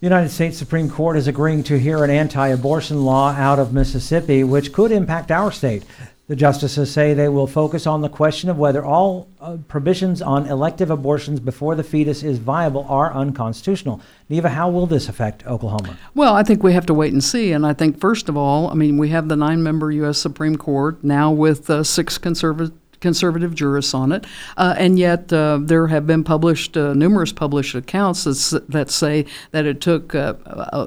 The 0.00 0.06
United 0.06 0.30
States 0.30 0.56
Supreme 0.56 0.88
Court 0.88 1.18
is 1.18 1.28
agreeing 1.28 1.62
to 1.64 1.78
hear 1.78 2.02
an 2.02 2.08
anti 2.08 2.48
abortion 2.48 3.04
law 3.04 3.32
out 3.32 3.58
of 3.58 3.74
Mississippi, 3.74 4.42
which 4.42 4.72
could 4.72 4.92
impact 4.92 5.30
our 5.30 5.52
state. 5.52 5.84
The 6.26 6.34
justices 6.34 6.90
say 6.90 7.12
they 7.12 7.28
will 7.28 7.46
focus 7.46 7.86
on 7.86 8.00
the 8.00 8.08
question 8.08 8.48
of 8.48 8.56
whether 8.56 8.82
all 8.82 9.28
uh, 9.42 9.58
provisions 9.68 10.22
on 10.22 10.46
elective 10.46 10.90
abortions 10.90 11.38
before 11.38 11.74
the 11.74 11.82
fetus 11.82 12.22
is 12.22 12.38
viable 12.38 12.86
are 12.88 13.12
unconstitutional. 13.12 14.00
Neva, 14.30 14.48
how 14.48 14.70
will 14.70 14.86
this 14.86 15.06
affect 15.06 15.46
Oklahoma? 15.46 15.98
Well, 16.14 16.34
I 16.34 16.44
think 16.44 16.62
we 16.62 16.72
have 16.72 16.86
to 16.86 16.94
wait 16.94 17.12
and 17.12 17.22
see. 17.22 17.52
And 17.52 17.66
I 17.66 17.74
think, 17.74 18.00
first 18.00 18.30
of 18.30 18.38
all, 18.38 18.70
I 18.70 18.74
mean, 18.74 18.96
we 18.96 19.10
have 19.10 19.28
the 19.28 19.36
nine 19.36 19.62
member 19.62 19.92
U.S. 19.92 20.16
Supreme 20.16 20.56
Court 20.56 21.04
now 21.04 21.30
with 21.30 21.68
uh, 21.68 21.84
six 21.84 22.16
conservative 22.16 22.72
conservative 23.00 23.54
jurists 23.54 23.94
on 23.94 24.12
it, 24.12 24.26
uh, 24.56 24.74
and 24.78 24.98
yet 24.98 25.32
uh, 25.32 25.58
there 25.60 25.88
have 25.88 26.06
been 26.06 26.24
published 26.24 26.76
uh, 26.76 26.94
numerous 26.94 27.32
published 27.32 27.74
accounts 27.74 28.24
that, 28.24 28.64
that 28.68 28.90
say 28.90 29.26
that 29.50 29.66
it 29.66 29.80
took 29.80 30.14
uh, 30.14 30.34
uh, 30.46 30.86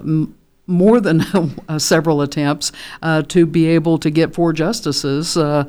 more 0.66 1.02
than 1.02 1.22
uh, 1.68 1.78
several 1.78 2.22
attempts 2.22 2.72
uh, 3.02 3.22
to 3.24 3.46
be 3.46 3.68
able 3.68 3.98
to 3.98 4.10
get 4.10 4.34
four 4.34 4.54
justices 4.54 5.36
uh, 5.36 5.66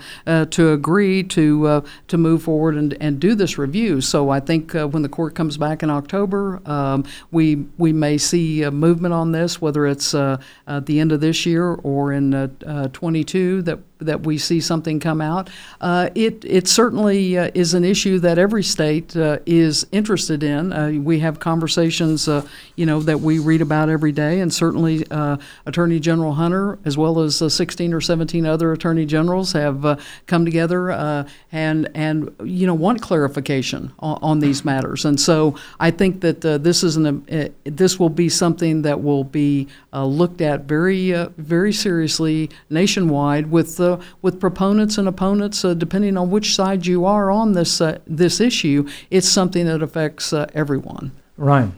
to 0.51 0.73
agree 0.73 1.23
to 1.23 1.83
to 2.07 2.17
move 2.17 2.45
forward 2.45 2.77
and, 2.77 2.97
and 3.01 3.19
do 3.19 3.35
this 3.35 3.59
review. 3.59 4.01
So 4.01 4.31
I 4.31 4.39
think 4.39 4.73
when 4.73 5.03
the 5.03 5.09
court 5.09 5.35
comes 5.35 5.57
back 5.57 5.83
in 5.83 5.91
October, 5.91 6.61
um, 6.65 7.05
we 7.33 7.67
we 7.77 7.93
may 7.93 8.19
see 8.19 8.69
movement 8.71 9.15
on 9.15 9.33
this, 9.33 9.61
whether 9.61 9.87
it's 9.87 10.15
at 10.15 10.87
the 10.87 11.01
end 11.01 11.11
of 11.11 11.21
this 11.21 11.45
year 11.45 11.75
or 11.75 12.13
in 12.13 12.51
22 12.93 13.63
that 13.63 13.81
that 13.99 14.23
we 14.23 14.39
see 14.39 14.61
something 14.61 15.01
come 15.01 15.21
out. 15.21 15.49
it 15.83 16.45
it 16.45 16.69
certainly 16.69 17.35
is 17.35 17.75
an 17.75 17.85
issue 17.85 18.19
that 18.19 18.39
every 18.39 18.63
state 18.63 19.15
is 19.47 19.87
interested 19.93 20.43
in. 20.43 21.05
we 21.05 21.21
have 21.21 21.41
conversations, 21.41 22.29
you 22.77 22.87
know, 22.87 23.01
that 23.01 23.21
we 23.21 23.39
read 23.39 23.63
about 23.63 23.89
every 23.89 24.13
day, 24.13 24.41
and 24.41 24.53
certainly 24.53 25.05
uh, 25.11 25.37
Attorney 25.67 26.01
General 26.01 26.33
Hunter, 26.33 26.79
as 26.85 26.97
well 26.97 27.21
as 27.21 27.41
uh, 27.41 27.49
16 27.49 27.93
or 27.93 28.01
17 28.01 28.47
other 28.47 28.73
attorney 28.73 29.07
generals, 29.07 29.53
have 29.53 29.85
uh, 29.85 29.97
come 30.27 30.45
together 30.45 30.91
uh, 30.91 31.29
and 31.53 31.91
and 31.95 32.35
you 32.45 32.67
know 32.67 32.75
want 32.75 33.01
clarification 33.01 33.93
on, 33.99 34.19
on, 34.23 34.39
these 34.41 34.65
matters. 34.65 35.05
And 35.05 35.19
so 35.19 35.57
I 35.81 35.91
think 35.91 36.21
that 36.21 36.45
uh, 36.45 36.59
this 36.59 36.83
is 36.83 36.97
an 36.97 37.27
uh, 37.31 37.49
this 37.65 37.99
will 37.99 38.09
be 38.11 38.29
something 38.29 38.83
that 38.83 39.03
will 39.03 39.25
be 39.25 39.69
looked 39.93 40.41
at 40.41 40.63
very 40.63 41.13
very 41.39 41.73
seriously 41.73 42.51
nationwide 42.69 43.51
with 43.51 43.77
with 44.23 44.41
proponents 44.41 44.99
and 44.99 45.09
opponents, 45.09 45.65
uh, 45.65 45.75
depending 45.75 46.17
on 46.17 46.31
which 46.31 46.55
side 46.55 46.87
you 46.87 47.05
are 47.05 47.31
on 47.31 47.53
this 47.53 47.81
uh, 47.81 47.99
this 48.07 48.41
issue. 48.41 48.89
It's 49.11 49.29
something 49.29 49.67
that 49.67 49.83
affects 49.83 50.33
uh, 50.33 50.47
everyone. 50.55 51.13
Ryan. 51.37 51.73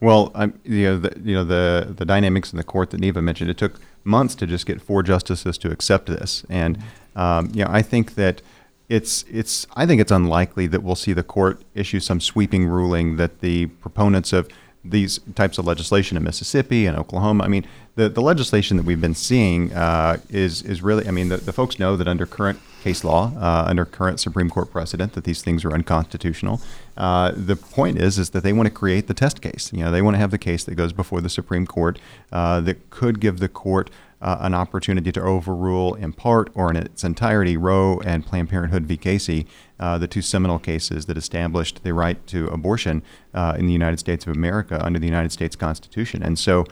Well, 0.00 0.32
I'm, 0.34 0.58
you 0.64 0.84
know, 0.84 0.98
the, 0.98 1.20
you 1.22 1.34
know 1.34 1.44
the 1.44 1.94
the 1.96 2.04
dynamics 2.04 2.52
in 2.52 2.56
the 2.58 2.64
court 2.64 2.90
that 2.90 3.00
Neva 3.00 3.22
mentioned. 3.22 3.50
It 3.50 3.58
took 3.58 3.80
months 4.04 4.34
to 4.36 4.46
just 4.46 4.66
get 4.66 4.82
four 4.82 5.02
justices 5.02 5.56
to 5.58 5.70
accept 5.70 6.06
this, 6.06 6.44
and 6.48 6.78
um, 7.16 7.50
you 7.54 7.64
know, 7.64 7.70
I 7.70 7.82
think 7.82 8.14
that 8.16 8.42
it's 8.88 9.24
it's 9.30 9.66
I 9.76 9.86
think 9.86 10.00
it's 10.00 10.12
unlikely 10.12 10.66
that 10.68 10.82
we'll 10.82 10.94
see 10.94 11.12
the 11.12 11.22
court 11.22 11.62
issue 11.74 12.00
some 12.00 12.20
sweeping 12.20 12.66
ruling 12.66 13.16
that 13.16 13.40
the 13.40 13.66
proponents 13.66 14.32
of 14.32 14.48
these 14.84 15.18
types 15.34 15.58
of 15.58 15.66
legislation 15.66 16.16
in 16.16 16.22
Mississippi 16.22 16.86
and 16.86 16.96
Oklahoma. 16.96 17.44
I 17.44 17.48
mean, 17.48 17.66
the, 17.96 18.08
the 18.08 18.20
legislation 18.20 18.76
that 18.76 18.84
we've 18.84 19.00
been 19.00 19.14
seeing 19.14 19.72
uh, 19.72 20.18
is 20.28 20.62
is 20.62 20.82
really. 20.82 21.06
I 21.08 21.10
mean, 21.10 21.28
the, 21.28 21.38
the 21.38 21.52
folks 21.52 21.78
know 21.78 21.96
that 21.96 22.08
under 22.08 22.26
current 22.26 22.60
case 22.82 23.02
law, 23.02 23.32
uh, 23.36 23.64
under 23.66 23.84
current 23.84 24.20
Supreme 24.20 24.50
Court 24.50 24.70
precedent, 24.70 25.14
that 25.14 25.24
these 25.24 25.42
things 25.42 25.64
are 25.64 25.72
unconstitutional. 25.72 26.60
Uh, 26.96 27.32
the 27.34 27.56
point 27.56 27.98
is, 27.98 28.18
is 28.18 28.30
that 28.30 28.42
they 28.42 28.52
want 28.52 28.66
to 28.66 28.74
create 28.74 29.06
the 29.06 29.14
test 29.14 29.40
case. 29.40 29.72
You 29.72 29.84
know, 29.84 29.90
they 29.90 30.02
want 30.02 30.14
to 30.14 30.18
have 30.18 30.30
the 30.30 30.38
case 30.38 30.64
that 30.64 30.74
goes 30.74 30.92
before 30.92 31.20
the 31.20 31.30
Supreme 31.30 31.66
Court 31.66 31.98
uh, 32.30 32.60
that 32.60 32.90
could 32.90 33.20
give 33.20 33.38
the 33.38 33.48
court 33.48 33.90
uh, 34.20 34.38
an 34.40 34.54
opportunity 34.54 35.12
to 35.12 35.20
overrule 35.20 35.94
in 35.94 36.12
part 36.12 36.50
or 36.54 36.70
in 36.70 36.76
its 36.76 37.04
entirety 37.04 37.56
Roe 37.56 38.00
and 38.04 38.24
Planned 38.24 38.48
Parenthood 38.48 38.84
v. 38.84 38.96
Casey, 38.96 39.46
uh, 39.80 39.98
the 39.98 40.06
two 40.06 40.22
seminal 40.22 40.58
cases 40.58 41.06
that 41.06 41.16
established 41.16 41.82
the 41.82 41.92
right 41.92 42.24
to 42.26 42.46
abortion 42.48 43.02
uh, 43.32 43.56
in 43.58 43.66
the 43.66 43.72
United 43.72 43.98
States 43.98 44.26
of 44.26 44.34
America 44.34 44.84
under 44.84 44.98
the 44.98 45.06
United 45.06 45.32
States 45.32 45.56
Constitution. 45.56 46.22
And 46.22 46.38
so 46.38 46.64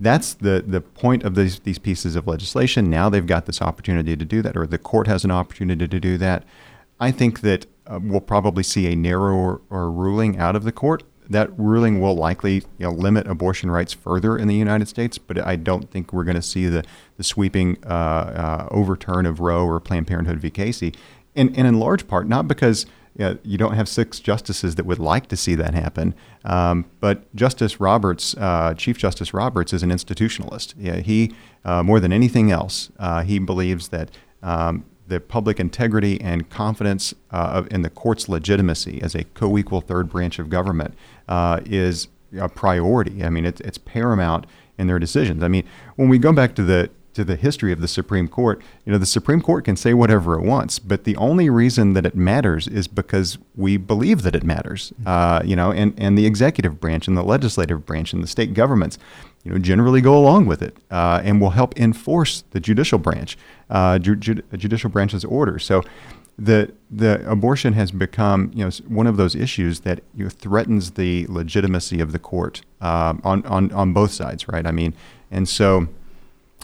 that's 0.00 0.34
the, 0.34 0.64
the 0.66 0.80
point 0.80 1.24
of 1.24 1.34
these, 1.34 1.60
these 1.60 1.78
pieces 1.78 2.16
of 2.16 2.26
legislation. 2.26 2.88
Now 2.88 3.08
they've 3.08 3.26
got 3.26 3.46
this 3.46 3.60
opportunity 3.60 4.16
to 4.16 4.24
do 4.24 4.42
that, 4.42 4.56
or 4.56 4.66
the 4.66 4.78
court 4.78 5.06
has 5.06 5.24
an 5.24 5.30
opportunity 5.30 5.88
to 5.88 6.00
do 6.00 6.16
that. 6.18 6.44
I 7.00 7.10
think 7.10 7.40
that 7.40 7.66
uh, 7.86 8.00
we'll 8.02 8.20
probably 8.20 8.62
see 8.62 8.90
a 8.92 8.96
narrower 8.96 9.60
ruling 9.70 10.38
out 10.38 10.56
of 10.56 10.64
the 10.64 10.72
court 10.72 11.02
that 11.30 11.50
ruling 11.58 12.00
will 12.00 12.14
likely 12.14 12.54
you 12.54 12.64
know, 12.80 12.90
limit 12.90 13.26
abortion 13.26 13.70
rights 13.70 13.92
further 13.92 14.36
in 14.36 14.48
the 14.48 14.54
United 14.54 14.88
States, 14.88 15.18
but 15.18 15.38
I 15.38 15.56
don't 15.56 15.90
think 15.90 16.12
we're 16.12 16.24
going 16.24 16.36
to 16.36 16.42
see 16.42 16.66
the, 16.66 16.84
the 17.16 17.24
sweeping 17.24 17.76
uh, 17.84 17.88
uh, 17.88 18.68
overturn 18.70 19.26
of 19.26 19.40
Roe 19.40 19.66
or 19.66 19.78
Planned 19.80 20.06
Parenthood 20.06 20.38
v. 20.38 20.50
Casey. 20.50 20.94
And, 21.38 21.56
and 21.56 21.66
in 21.66 21.78
large 21.78 22.08
part, 22.08 22.28
not 22.28 22.48
because 22.48 22.84
you, 23.16 23.24
know, 23.24 23.38
you 23.42 23.56
don't 23.56 23.74
have 23.74 23.88
six 23.88 24.20
justices 24.20 24.74
that 24.74 24.84
would 24.84 24.98
like 24.98 25.28
to 25.28 25.36
see 25.36 25.54
that 25.54 25.74
happen, 25.74 26.14
um, 26.44 26.84
but 27.00 27.34
Justice 27.34 27.80
Roberts, 27.80 28.36
uh, 28.36 28.74
Chief 28.74 28.98
Justice 28.98 29.32
Roberts, 29.32 29.72
is 29.72 29.82
an 29.82 29.90
institutionalist. 29.90 30.74
Yeah, 30.76 30.96
he, 30.96 31.34
uh, 31.64 31.82
more 31.82 32.00
than 32.00 32.12
anything 32.12 32.50
else, 32.50 32.90
uh, 32.98 33.22
he 33.22 33.38
believes 33.38 33.88
that 33.88 34.10
um, 34.42 34.84
the 35.08 35.20
public 35.20 35.58
integrity 35.58 36.20
and 36.20 36.48
confidence 36.50 37.14
uh, 37.30 37.64
in 37.70 37.82
the 37.82 37.90
court's 37.90 38.28
legitimacy 38.28 39.00
as 39.02 39.14
a 39.14 39.24
co-equal 39.24 39.80
third 39.80 40.08
branch 40.08 40.38
of 40.38 40.50
government 40.50 40.94
uh, 41.28 41.60
is 41.64 42.08
a 42.38 42.48
priority. 42.48 43.24
I 43.24 43.30
mean, 43.30 43.46
it's, 43.46 43.60
it's 43.62 43.78
paramount 43.78 44.46
in 44.76 44.86
their 44.86 44.98
decisions. 44.98 45.42
I 45.42 45.48
mean, 45.48 45.64
when 45.96 46.08
we 46.08 46.18
go 46.18 46.32
back 46.32 46.54
to 46.56 46.62
the 46.62 46.90
to 47.18 47.24
the 47.24 47.34
history 47.34 47.72
of 47.72 47.80
the 47.80 47.88
Supreme 47.88 48.28
Court, 48.28 48.62
you 48.84 48.92
know, 48.92 48.98
the 48.98 49.04
Supreme 49.04 49.42
Court 49.42 49.64
can 49.64 49.74
say 49.74 49.92
whatever 49.92 50.38
it 50.38 50.42
wants, 50.42 50.78
but 50.78 51.02
the 51.02 51.16
only 51.16 51.50
reason 51.50 51.94
that 51.94 52.06
it 52.06 52.14
matters 52.14 52.68
is 52.68 52.86
because 52.86 53.38
we 53.56 53.76
believe 53.76 54.22
that 54.22 54.36
it 54.36 54.44
matters. 54.44 54.92
Uh, 55.04 55.42
you 55.44 55.56
know, 55.56 55.72
and, 55.72 55.94
and 55.98 56.16
the 56.16 56.26
executive 56.26 56.78
branch 56.78 57.08
and 57.08 57.16
the 57.16 57.24
legislative 57.24 57.84
branch 57.84 58.12
and 58.12 58.22
the 58.22 58.28
state 58.28 58.54
governments, 58.54 58.98
you 59.42 59.50
know, 59.50 59.58
generally 59.58 60.00
go 60.00 60.16
along 60.16 60.46
with 60.46 60.62
it 60.62 60.76
uh, 60.92 61.20
and 61.24 61.40
will 61.40 61.50
help 61.50 61.76
enforce 61.76 62.44
the 62.52 62.60
judicial 62.60 63.00
branch, 63.00 63.36
uh, 63.68 63.98
ju- 63.98 64.14
ju- 64.14 64.42
judicial 64.56 64.88
branch's 64.88 65.24
orders. 65.24 65.64
So 65.64 65.82
the 66.38 66.72
the 66.88 67.28
abortion 67.28 67.72
has 67.72 67.90
become 67.90 68.52
you 68.54 68.64
know 68.64 68.70
one 68.86 69.08
of 69.08 69.16
those 69.16 69.34
issues 69.34 69.80
that 69.80 70.04
you 70.14 70.22
know, 70.22 70.30
threatens 70.30 70.92
the 70.92 71.26
legitimacy 71.28 72.00
of 72.00 72.12
the 72.12 72.18
court 72.20 72.62
um, 72.80 73.20
on, 73.24 73.44
on 73.46 73.72
on 73.72 73.92
both 73.92 74.12
sides, 74.12 74.46
right? 74.46 74.64
I 74.64 74.70
mean, 74.70 74.94
and 75.32 75.48
so 75.48 75.88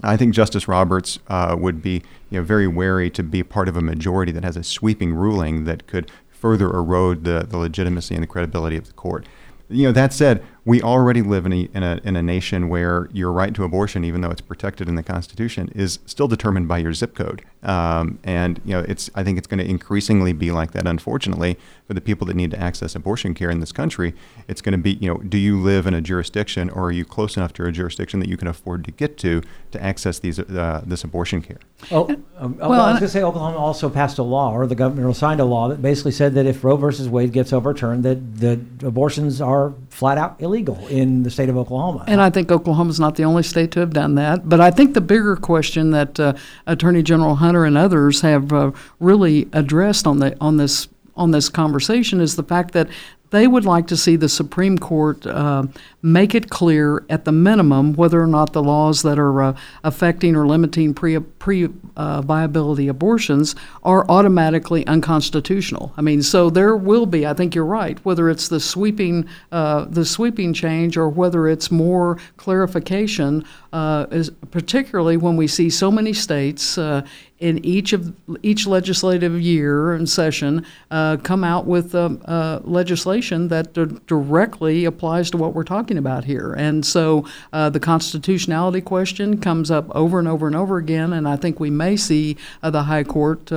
I 0.03 0.17
think 0.17 0.35
Justice 0.35 0.69
Roberts 0.69 1.19
uh, 1.29 1.57
would 1.59 1.81
be 1.81 2.03
you 2.31 2.39
know, 2.39 2.43
very 2.43 2.67
wary 2.67 3.11
to 3.11 3.23
be 3.23 3.43
part 3.43 3.69
of 3.69 3.77
a 3.77 3.81
majority 3.81 4.33
that 4.33 4.45
has 4.45 4.57
a 4.57 4.63
sweeping 4.63 5.15
ruling 5.15 5.65
that 5.65 5.87
could 5.87 6.11
further 6.29 6.69
erode 6.71 7.25
the, 7.25 7.47
the 7.49 7.57
legitimacy 7.57 8.15
and 8.15 8.23
the 8.23 8.27
credibility 8.27 8.77
of 8.77 8.87
the 8.87 8.93
court. 8.93 9.27
You 9.69 9.85
know, 9.85 9.93
that 9.93 10.13
said, 10.13 10.45
we 10.67 10.81
already 10.81 11.21
live 11.21 11.45
in 11.45 11.53
a, 11.53 11.69
in 11.75 11.83
a, 11.83 12.01
in 12.05 12.17
a 12.17 12.23
nation 12.23 12.69
where 12.69 13.09
your 13.13 13.31
right 13.31 13.55
to 13.55 13.65
abortion, 13.65 14.05
even 14.05 14.23
though 14.23 14.31
it's 14.31 14.41
protected 14.41 14.89
in 14.89 14.95
the 14.95 15.03
Constitution, 15.03 15.71
is 15.75 15.99
still 16.07 16.27
determined 16.27 16.69
by 16.69 16.79
your 16.79 16.95
zip 16.95 17.15
code. 17.15 17.45
Um, 17.63 18.19
and 18.25 18.61
you 18.65 18.73
know, 18.73 18.85
it's 18.87 19.11
I 19.15 19.25
think 19.25 19.39
it's 19.39 19.47
going 19.47 19.59
to 19.59 19.69
increasingly 19.69 20.33
be 20.33 20.51
like 20.51 20.73
that. 20.73 20.87
Unfortunately, 20.87 21.59
for 21.87 21.95
the 21.95 22.01
people 22.01 22.27
that 22.29 22.37
need 22.37 22.51
to 22.53 22.61
access 22.61 22.95
abortion 22.95 23.35
care 23.35 23.51
in 23.51 23.61
this 23.61 23.73
country, 23.73 24.15
it's 24.49 24.61
going 24.61 24.73
to 24.73 24.79
be 24.79 24.93
you 24.93 25.09
know, 25.09 25.19
do 25.19 25.39
you 25.39 25.61
live 25.61 25.87
in 25.87 25.95
a 25.95 26.01
jurisdiction 26.01 26.71
or 26.71 26.85
are 26.85 26.93
you 26.93 27.05
close 27.05 27.37
enough 27.37 27.53
to 27.55 27.67
a 27.67 27.73
jurisdiction 27.73 28.21
that 28.21 28.29
you 28.29 28.37
can 28.37 28.49
afford 28.49 28.85
to 28.85 28.91
get 28.91 29.19
to 29.19 29.43
to 29.73 29.83
access 29.83 30.19
these 30.19 30.39
uh, 30.39 30.83
this 30.87 31.05
abortion 31.05 31.43
care? 31.43 31.59
Oh, 31.91 32.09
um, 32.39 32.57
well, 32.59 32.73
I 32.73 32.93
was 32.93 33.01
going 33.01 33.01
to 33.01 33.09
say 33.09 33.23
Oklahoma 33.23 33.59
also 33.59 33.91
passed 33.91 34.19
a 34.19 34.23
law, 34.23 34.53
or 34.53 34.67
the 34.67 34.75
governor 34.75 35.13
signed 35.13 35.41
a 35.41 35.45
law 35.45 35.69
that 35.69 35.83
basically 35.83 36.13
said 36.13 36.35
that 36.35 36.47
if 36.47 36.65
Roe 36.65 36.77
versus 36.77 37.09
Wade 37.09 37.33
gets 37.33 37.53
overturned, 37.53 38.03
that 38.05 38.37
the 38.41 38.61
abortions 38.87 39.41
are 39.41 39.75
flat 39.91 40.17
out 40.17 40.37
illegal 40.39 40.54
in 40.91 41.23
the 41.23 41.31
state 41.31 41.49
of 41.49 41.57
Oklahoma. 41.57 42.05
And 42.07 42.21
I 42.21 42.31
think 42.31 42.51
Oklahoma 42.51 42.91
is 42.91 43.01
not 43.01 43.17
the 43.17 43.25
only 43.25 43.43
state 43.43 43.71
to 43.73 43.81
have 43.81 43.93
done 43.93 44.15
that. 44.15 44.49
But 44.49 44.61
I 44.61 44.71
think 44.71 44.95
the 44.95 45.01
bigger 45.01 45.37
question 45.37 45.91
that 45.91 46.21
uh, 46.21 46.35
Attorney 46.67 47.03
General 47.03 47.37
Hunter 47.37 47.65
and 47.65 47.77
others 47.77 48.21
have 48.21 48.53
uh, 48.53 48.73
really 49.01 49.49
addressed 49.53 50.07
on 50.07 50.19
the 50.19 50.37
on 50.41 50.57
this 50.57 50.89
on 51.17 51.31
this 51.31 51.49
conversation 51.49 52.21
is 52.21 52.37
the 52.37 52.43
fact 52.43 52.73
that 52.73 52.89
they 53.35 53.49
would 53.49 53.65
like 53.65 53.89
to 53.89 53.97
see 53.97 54.15
the 54.15 54.29
Supreme 54.29 54.79
Court 54.79 55.27
uh, 55.27 55.65
make 56.03 56.37
it 56.37 56.51
clear, 56.51 57.05
at 57.09 57.25
the 57.25 57.33
minimum, 57.33 57.95
whether 57.95 58.23
or 58.23 58.29
not 58.29 58.53
the 58.53 58.63
laws 58.63 59.03
that 59.03 59.19
are 59.19 59.43
uh, 59.43 59.57
affecting 59.83 60.37
or 60.37 60.47
limiting 60.47 60.95
pre, 60.95 61.19
pre 61.19 61.69
uh, 61.97 62.23
viability 62.23 62.87
abortions 62.87 63.57
are 63.83 64.09
automatically 64.09 64.87
unconstitutional. 64.87 65.93
I 65.97 66.03
mean, 66.03 66.23
so 66.23 66.49
there 66.49 66.77
will 66.77 67.07
be. 67.07 67.27
I 67.27 67.35
think 67.35 67.57
you're 67.57 67.65
right. 67.65 67.99
Whether 68.05 68.31
it's 68.31 68.47
the 68.49 68.61
sweeping 68.61 69.27
uh, 69.51 69.87
the 69.87 70.05
sweeping 70.05 70.53
change 70.53 70.97
or 70.97 71.09
whether 71.09 71.49
it's 71.49 71.73
more 71.73 72.19
clarification, 72.37 73.45
uh, 73.73 74.07
is 74.13 74.31
particularly 74.53 75.17
when 75.17 75.37
we 75.37 75.49
see 75.49 75.71
so 75.71 75.91
many 75.91 76.13
states 76.13 76.79
uh, 76.79 77.05
in 77.39 77.65
each 77.65 77.93
of 77.93 78.15
each 78.43 78.67
legislative 78.67 79.41
year 79.41 79.93
and 79.93 80.09
session 80.09 80.65
uh, 80.91 81.17
come 81.19 81.43
out 81.43 81.67
with 81.67 81.95
uh, 81.95 82.11
uh, 82.27 82.61
legislation 82.65 83.49
that 83.49 83.73
d- 83.75 83.87
directly 84.07 84.85
applies 84.85 85.31
to 85.31 85.37
what 85.37 85.53
we're 85.53 85.65
talking 85.65 85.99
about 85.99 86.25
here. 86.25 86.53
And 86.53 86.87
so 86.87 87.27
uh, 87.53 87.71
the 87.71 87.81
constitutionality 87.81 88.81
question 88.81 89.41
comes 89.41 89.71
up 89.71 89.87
over 89.95 90.19
and 90.19 90.29
over 90.29 90.47
and 90.47 90.55
over 90.55 90.79
again. 90.79 91.13
And 91.13 91.29
I 91.29 91.37
think 91.37 91.59
we 91.59 91.71
may 91.71 91.97
see 91.97 92.37
uh, 92.63 92.71
the 92.71 92.85
High 92.85 93.05
Court 93.05 93.51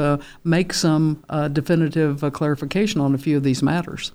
make 0.44 0.74
some 0.74 1.24
definitive 1.54 2.24
clarification 2.34 3.00
on 3.00 3.14
a 3.14 3.18
few 3.18 3.38
of 3.38 3.44
these 3.44 3.62
matters. 3.62 4.12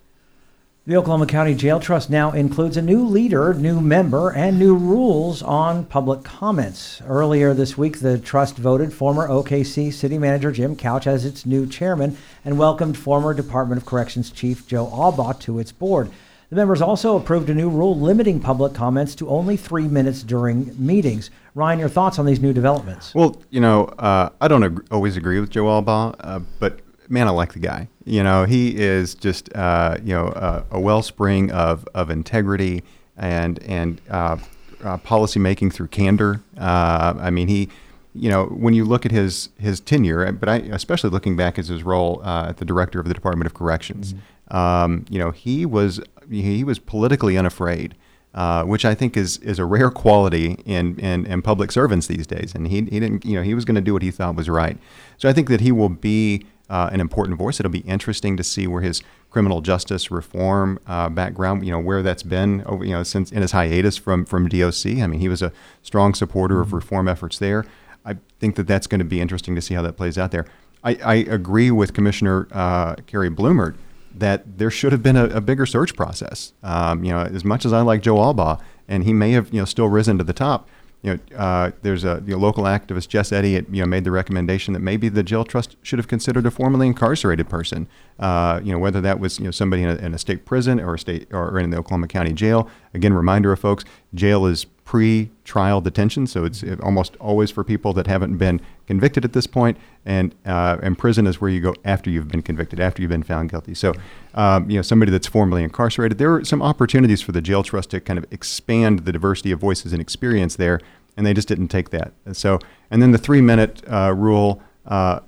The 0.84 0.96
Oklahoma 0.96 1.26
County 1.26 1.54
Jail 1.54 1.78
Trust 1.78 2.10
now 2.10 2.32
includes 2.32 2.76
a 2.76 2.82
new 2.82 3.06
leader, 3.06 3.54
new 3.54 3.80
member, 3.80 4.30
and 4.30 4.58
new 4.58 4.74
rules 4.74 5.40
on 5.40 5.84
public 5.84 6.24
comments. 6.24 7.00
Earlier 7.06 7.54
this 7.54 7.78
week, 7.78 8.00
the 8.00 8.18
trust 8.18 8.56
voted 8.56 8.92
former 8.92 9.28
OKC 9.28 9.92
City 9.92 10.18
Manager 10.18 10.50
Jim 10.50 10.74
Couch 10.74 11.06
as 11.06 11.24
its 11.24 11.46
new 11.46 11.68
chairman 11.68 12.18
and 12.44 12.58
welcomed 12.58 12.98
former 12.98 13.32
Department 13.32 13.80
of 13.80 13.86
Corrections 13.86 14.28
Chief 14.32 14.66
Joe 14.66 14.86
Allbaugh 14.86 15.38
to 15.42 15.60
its 15.60 15.70
board. 15.70 16.10
The 16.50 16.56
members 16.56 16.82
also 16.82 17.16
approved 17.16 17.48
a 17.48 17.54
new 17.54 17.70
rule 17.70 17.96
limiting 17.96 18.40
public 18.40 18.74
comments 18.74 19.14
to 19.14 19.28
only 19.28 19.56
three 19.56 19.86
minutes 19.86 20.24
during 20.24 20.74
meetings. 20.76 21.30
Ryan, 21.54 21.78
your 21.78 21.90
thoughts 21.90 22.18
on 22.18 22.26
these 22.26 22.40
new 22.40 22.52
developments? 22.52 23.14
Well, 23.14 23.40
you 23.50 23.60
know, 23.60 23.84
uh, 23.84 24.30
I 24.40 24.48
don't 24.48 24.64
ag- 24.64 24.84
always 24.90 25.16
agree 25.16 25.38
with 25.38 25.50
Joe 25.50 25.66
Allbaugh, 25.66 26.16
uh, 26.18 26.40
but 26.58 26.80
man, 27.12 27.28
I 27.28 27.30
like 27.30 27.52
the 27.52 27.60
guy. 27.60 27.88
You 28.04 28.24
know, 28.24 28.44
he 28.44 28.76
is 28.76 29.14
just 29.14 29.54
uh, 29.54 29.98
you 30.02 30.14
know 30.14 30.28
uh, 30.28 30.64
a 30.70 30.80
wellspring 30.80 31.52
of, 31.52 31.86
of 31.94 32.10
integrity 32.10 32.82
and 33.16 33.62
and 33.62 34.00
uh, 34.10 34.38
uh 34.82 34.96
policy 34.98 35.38
making 35.38 35.70
through 35.70 35.88
candor. 35.88 36.40
Uh, 36.58 37.14
I 37.20 37.30
mean, 37.30 37.46
he, 37.48 37.68
you 38.14 38.30
know, 38.30 38.46
when 38.46 38.74
you 38.74 38.84
look 38.84 39.06
at 39.06 39.12
his 39.12 39.50
his 39.58 39.78
tenure, 39.78 40.32
but 40.32 40.48
I 40.48 40.56
especially 40.56 41.10
looking 41.10 41.36
back 41.36 41.58
at 41.58 41.66
his 41.66 41.84
role 41.84 42.20
uh, 42.24 42.48
at 42.48 42.56
the 42.56 42.64
director 42.64 42.98
of 42.98 43.06
the 43.06 43.14
Department 43.14 43.46
of 43.46 43.54
Corrections, 43.54 44.14
mm-hmm. 44.14 44.56
um, 44.56 45.04
you 45.10 45.18
know, 45.18 45.30
he 45.30 45.66
was 45.66 46.00
he 46.28 46.64
was 46.64 46.78
politically 46.78 47.36
unafraid. 47.36 47.94
Uh, 48.34 48.64
which 48.64 48.86
I 48.86 48.94
think 48.94 49.14
is 49.14 49.36
is 49.40 49.58
a 49.58 49.66
rare 49.66 49.90
quality 49.90 50.52
in, 50.64 50.98
in, 50.98 51.26
in 51.26 51.42
public 51.42 51.70
servants 51.70 52.06
these 52.06 52.26
days. 52.26 52.54
And 52.54 52.66
he, 52.66 52.76
he 52.76 52.98
didn't, 52.98 53.26
you 53.26 53.34
know, 53.36 53.42
he 53.42 53.52
was 53.52 53.66
going 53.66 53.74
to 53.74 53.82
do 53.82 53.92
what 53.92 54.00
he 54.00 54.10
thought 54.10 54.36
was 54.36 54.48
right. 54.48 54.78
So 55.18 55.28
I 55.28 55.34
think 55.34 55.50
that 55.50 55.60
he 55.60 55.70
will 55.70 55.90
be 55.90 56.46
uh, 56.72 56.88
an 56.90 57.00
important 57.00 57.36
voice. 57.36 57.60
It'll 57.60 57.70
be 57.70 57.80
interesting 57.80 58.38
to 58.38 58.42
see 58.42 58.66
where 58.66 58.80
his 58.80 59.02
criminal 59.28 59.60
justice 59.60 60.10
reform 60.10 60.78
uh, 60.86 61.10
background, 61.10 61.66
you 61.66 61.70
know, 61.70 61.78
where 61.78 62.02
that's 62.02 62.22
been 62.22 62.62
over, 62.64 62.82
you 62.82 62.92
know, 62.92 63.02
since 63.02 63.30
in 63.30 63.42
his 63.42 63.52
hiatus 63.52 63.98
from 63.98 64.24
from 64.24 64.48
DOC. 64.48 64.86
I 64.86 65.06
mean, 65.06 65.20
he 65.20 65.28
was 65.28 65.42
a 65.42 65.52
strong 65.82 66.14
supporter 66.14 66.54
mm-hmm. 66.54 66.62
of 66.62 66.72
reform 66.72 67.08
efforts 67.08 67.38
there. 67.38 67.66
I 68.06 68.16
think 68.40 68.56
that 68.56 68.66
that's 68.66 68.86
going 68.86 69.00
to 69.00 69.04
be 69.04 69.20
interesting 69.20 69.54
to 69.54 69.60
see 69.60 69.74
how 69.74 69.82
that 69.82 69.98
plays 69.98 70.16
out 70.16 70.30
there. 70.30 70.46
I, 70.82 70.98
I 71.04 71.14
agree 71.14 71.70
with 71.70 71.92
Commissioner 71.92 72.48
uh, 72.50 72.96
Carrie 73.06 73.30
Blumert 73.30 73.76
that 74.14 74.58
there 74.58 74.70
should 74.70 74.92
have 74.92 75.02
been 75.02 75.16
a, 75.16 75.26
a 75.26 75.40
bigger 75.42 75.66
search 75.66 75.94
process. 75.94 76.54
Um, 76.62 77.04
you 77.04 77.12
know, 77.12 77.20
as 77.20 77.44
much 77.44 77.66
as 77.66 77.72
I 77.74 77.82
like 77.82 78.00
Joe 78.00 78.16
Allbaugh, 78.16 78.60
and 78.88 79.04
he 79.04 79.12
may 79.12 79.32
have 79.32 79.52
you 79.52 79.60
know 79.60 79.66
still 79.66 79.88
risen 79.88 80.16
to 80.16 80.24
the 80.24 80.32
top, 80.32 80.70
you 81.02 81.14
know, 81.14 81.36
uh, 81.36 81.72
there's 81.82 82.04
a 82.04 82.22
you 82.26 82.34
know, 82.34 82.38
local 82.38 82.64
activist, 82.64 83.08
Jess 83.08 83.32
Eddy, 83.32 83.50
you 83.50 83.82
know, 83.82 83.86
made 83.86 84.04
the 84.04 84.12
recommendation 84.12 84.72
that 84.74 84.80
maybe 84.80 85.08
the 85.08 85.24
jail 85.24 85.44
trust 85.44 85.76
should 85.82 85.98
have 85.98 86.06
considered 86.06 86.46
a 86.46 86.50
formerly 86.50 86.86
incarcerated 86.86 87.48
person. 87.48 87.88
Uh, 88.20 88.60
you 88.62 88.70
know, 88.70 88.78
whether 88.78 89.00
that 89.00 89.18
was 89.18 89.38
you 89.38 89.46
know 89.46 89.50
somebody 89.50 89.82
in 89.82 89.90
a, 89.90 89.96
in 89.96 90.14
a, 90.14 90.18
state 90.18 90.44
prison 90.44 90.78
or 90.78 90.94
a 90.94 90.98
state 90.98 91.26
or 91.32 91.58
in 91.58 91.70
the 91.70 91.76
Oklahoma 91.76 92.06
County 92.06 92.32
jail. 92.32 92.68
Again, 92.94 93.14
reminder 93.14 93.50
of 93.50 93.58
folks, 93.58 93.84
jail 94.14 94.46
is 94.46 94.66
pre-trial 94.92 95.80
detention, 95.80 96.26
so 96.26 96.44
it's 96.44 96.62
almost 96.82 97.16
always 97.16 97.50
for 97.50 97.64
people 97.64 97.94
that 97.94 98.06
haven't 98.06 98.36
been 98.36 98.60
convicted 98.86 99.24
at 99.24 99.32
this 99.32 99.46
point, 99.46 99.78
and 100.04 100.34
uh, 100.44 100.76
and 100.82 100.98
prison 100.98 101.26
is 101.26 101.40
where 101.40 101.48
you 101.48 101.62
go 101.62 101.74
after 101.82 102.10
you've 102.10 102.28
been 102.28 102.42
convicted, 102.42 102.78
after 102.78 103.00
you've 103.00 103.08
been 103.08 103.22
found 103.22 103.48
guilty. 103.48 103.72
So, 103.72 103.94
um, 104.34 104.68
you 104.68 104.76
know, 104.76 104.82
somebody 104.82 105.10
that's 105.10 105.26
formerly 105.26 105.64
incarcerated, 105.64 106.18
there 106.18 106.34
are 106.34 106.44
some 106.44 106.60
opportunities 106.60 107.22
for 107.22 107.32
the 107.32 107.40
jail 107.40 107.62
trust 107.62 107.88
to 107.92 108.00
kind 108.00 108.18
of 108.18 108.26
expand 108.30 109.06
the 109.06 109.12
diversity 109.12 109.50
of 109.50 109.58
voices 109.60 109.94
and 109.94 110.02
experience 110.02 110.56
there, 110.56 110.78
and 111.16 111.24
they 111.24 111.32
just 111.32 111.48
didn't 111.48 111.68
take 111.68 111.88
that. 111.88 112.12
So, 112.32 112.58
and 112.90 113.00
then 113.00 113.12
the 113.12 113.18
three-minute 113.18 113.82
uh, 113.90 114.12
rule. 114.14 114.60
Uh, 114.84 115.20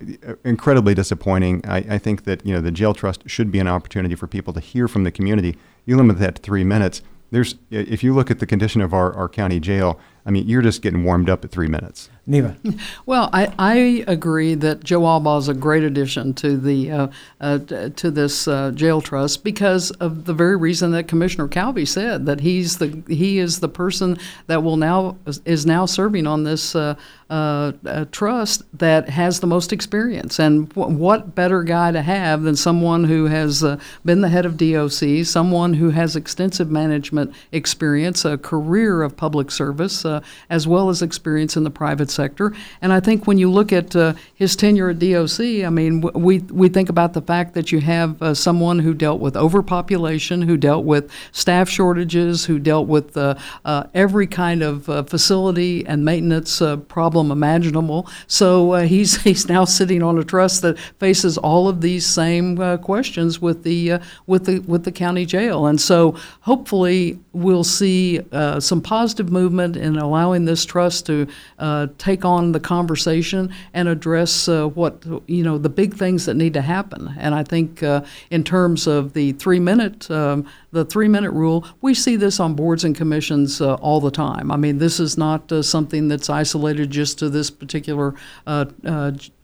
incredibly 0.45 0.95
disappointing. 0.95 1.63
I, 1.65 1.77
I, 1.77 1.99
think 1.99 2.25
that 2.25 2.45
you 2.45 2.53
know 2.53 2.61
the 2.61 2.73
jail 2.73 2.93
trust 2.93 3.31
should 3.31 3.53
be 3.53 3.61
an 3.61 3.69
opportunity 3.69 4.17
for 4.17 4.27
people 4.27 4.53
to 4.53 4.59
hear 4.59 4.89
from 4.89 5.05
the 5.05 5.13
community. 5.13 5.57
You 5.87 5.97
limit 5.97 6.19
that 6.19 6.35
to 6.35 6.43
three 6.43 6.65
minutes. 6.65 7.03
There's 7.35 7.57
if 7.69 8.05
you 8.05 8.15
look 8.15 8.31
at 8.31 8.39
the 8.39 8.47
condition 8.47 8.81
of 8.81 8.95
our, 8.95 9.13
our 9.13 9.29
county 9.29 9.59
jail, 9.59 9.99
I 10.27 10.31
mean, 10.31 10.49
you're 10.49 10.63
just 10.63 10.83
getting 10.83 11.05
warmed 11.05 11.29
up 11.29 11.45
at 11.45 11.51
three 11.51 11.69
minutes. 11.69 12.09
Neva. 12.27 12.57
Well, 13.07 13.29
I, 13.33 13.53
I 13.59 14.05
agree 14.07 14.55
that 14.55 14.83
Joe 14.83 15.03
Allbaugh 15.03 15.39
is 15.39 15.49
a 15.49 15.55
great 15.55 15.85
addition 15.85 16.33
to 16.35 16.57
the 16.57 16.91
uh, 16.91 17.09
uh, 17.41 17.59
to 17.59 18.11
this 18.11 18.49
uh, 18.49 18.71
jail 18.75 19.03
trust 19.03 19.45
because 19.45 19.91
of 19.93 20.25
the 20.25 20.33
very 20.33 20.57
reason 20.57 20.93
that 20.93 21.07
Commissioner 21.07 21.49
Calvey 21.49 21.87
said 21.87 22.25
that 22.27 22.41
he's 22.41 22.79
the 22.79 23.03
he 23.09 23.39
is 23.39 23.61
the 23.61 23.69
person 23.69 24.17
that 24.47 24.63
will 24.63 24.79
now 24.79 25.17
is 25.45 25.67
now 25.67 25.85
serving 25.85 26.27
on 26.27 26.45
this 26.45 26.75
uh, 26.75 26.95
uh, 27.29 27.73
uh, 27.85 28.07
trust 28.11 28.63
that 28.79 29.09
has 29.11 29.41
the 29.41 29.47
most 29.47 29.73
experience. 29.73 30.39
And 30.39 30.69
w- 30.71 30.97
what 30.97 31.35
better 31.35 31.63
guy 31.63 31.93
to 31.93 32.01
have 32.01 32.43
than 32.43 32.57
someone 32.57 33.05
who 33.05 33.27
has 33.27 33.63
been 34.05 34.23
the 34.23 34.29
head 34.31 34.47
of 34.47 34.57
DOC, 34.57 35.25
someone 35.27 35.75
who 35.75 35.91
has 35.91 36.17
extensive 36.17 36.71
management 36.71 37.35
experience, 37.53 38.25
a 38.25 38.39
career 38.39 39.03
of 39.03 39.17
public 39.17 39.51
service 39.51 40.07
uh, 40.15 40.21
as 40.51 40.67
well 40.67 40.89
as 40.89 41.03
experience 41.03 41.57
in 41.57 41.65
the 41.65 41.71
private 41.71 42.11
sector. 42.11 42.53
And 42.81 42.93
I 42.93 43.01
think 43.01 43.27
when 43.27 43.39
you 43.39 43.51
look 43.51 43.73
at 43.73 43.95
uh, 43.97 44.15
his 44.35 44.57
tenure 44.57 44.91
at 44.91 44.99
DOC, 44.99 45.41
I 45.65 45.71
mean, 45.71 46.01
we, 46.01 46.39
we 46.39 46.69
think 46.69 46.89
about 46.89 47.13
the 47.13 47.23
fact 47.23 47.55
that 47.55 47.73
you 47.73 47.81
have 47.81 48.21
uh, 48.23 48.35
someone 48.35 48.79
who 48.79 48.95
dealt 48.95 49.21
with 49.21 49.37
overpopulation, 49.37 50.43
who 50.43 50.57
dealt 50.57 50.85
with 50.85 51.11
staff 51.33 51.69
shortages, 51.69 52.45
who 52.45 52.59
dealt 52.59 52.87
with 52.87 53.17
uh, 53.17 53.35
uh, 53.65 53.85
every 53.95 54.27
kind 54.27 54.63
of 54.63 54.89
uh, 54.89 55.03
facility 55.03 55.85
and 55.87 56.05
maintenance 56.05 56.63
problem 56.89 57.31
imaginable. 57.31 58.09
So 58.27 58.75
he's, 58.75 59.23
he's 59.29 59.49
now 59.49 59.65
sitting 59.65 60.03
on 60.03 60.19
a 60.19 60.25
trust 60.25 60.63
that 60.63 60.79
faces 60.79 61.39
all 61.39 61.69
of 61.69 61.81
these 61.81 62.07
same 62.07 62.79
questions 62.79 63.41
with 63.41 63.63
the, 63.65 64.01
with, 64.27 64.47
the, 64.47 64.61
with 64.61 64.85
the 64.85 64.93
county 64.93 65.27
jail. 65.27 65.67
And 65.67 65.81
so 65.81 66.17
hopefully 66.41 67.19
we'll 67.33 67.65
see 67.65 68.21
some 68.59 68.81
positive 68.81 69.31
movement 69.31 69.77
in 69.77 69.97
allowing 70.05 70.45
this 70.45 70.65
trust 70.65 71.07
to 71.07 71.27
uh, 71.59 71.89
take 71.99 72.25
on 72.25 72.53
the 72.53 72.61
conversation 72.61 73.53
and 73.73 73.89
address 73.89 74.49
uh, 74.49 74.69
what, 74.69 75.05
you 75.27 75.43
know, 75.43 75.59
the 75.59 75.69
big 75.69 75.95
things 75.95 76.27
that 76.27 76.35
need 76.35 76.55
to 76.55 76.63
happen. 76.63 77.15
And 77.19 77.35
I 77.35 77.43
think 77.43 77.83
uh, 77.83 78.05
in 78.31 78.45
terms 78.45 78.87
of 78.87 79.13
the 79.15 79.33
three 79.33 79.61
minute, 79.61 80.11
um, 80.11 80.47
the 80.73 80.85
three 80.85 81.09
minute 81.09 81.33
rule, 81.33 81.67
we 81.81 81.95
see 81.95 82.17
this 82.17 82.41
on 82.41 82.55
boards 82.55 82.85
and 82.85 82.95
commissions 82.95 83.61
uh, 83.61 83.75
all 83.75 84.01
the 84.01 84.11
time. 84.11 84.51
I 84.51 84.57
mean, 84.57 84.79
this 84.79 85.01
is 85.01 85.17
not 85.17 85.51
uh, 85.51 85.63
something 85.63 86.09
that's 86.09 86.31
isolated 86.31 86.91
just 86.91 87.19
to 87.21 87.31
this 87.31 87.51
particular 87.51 88.15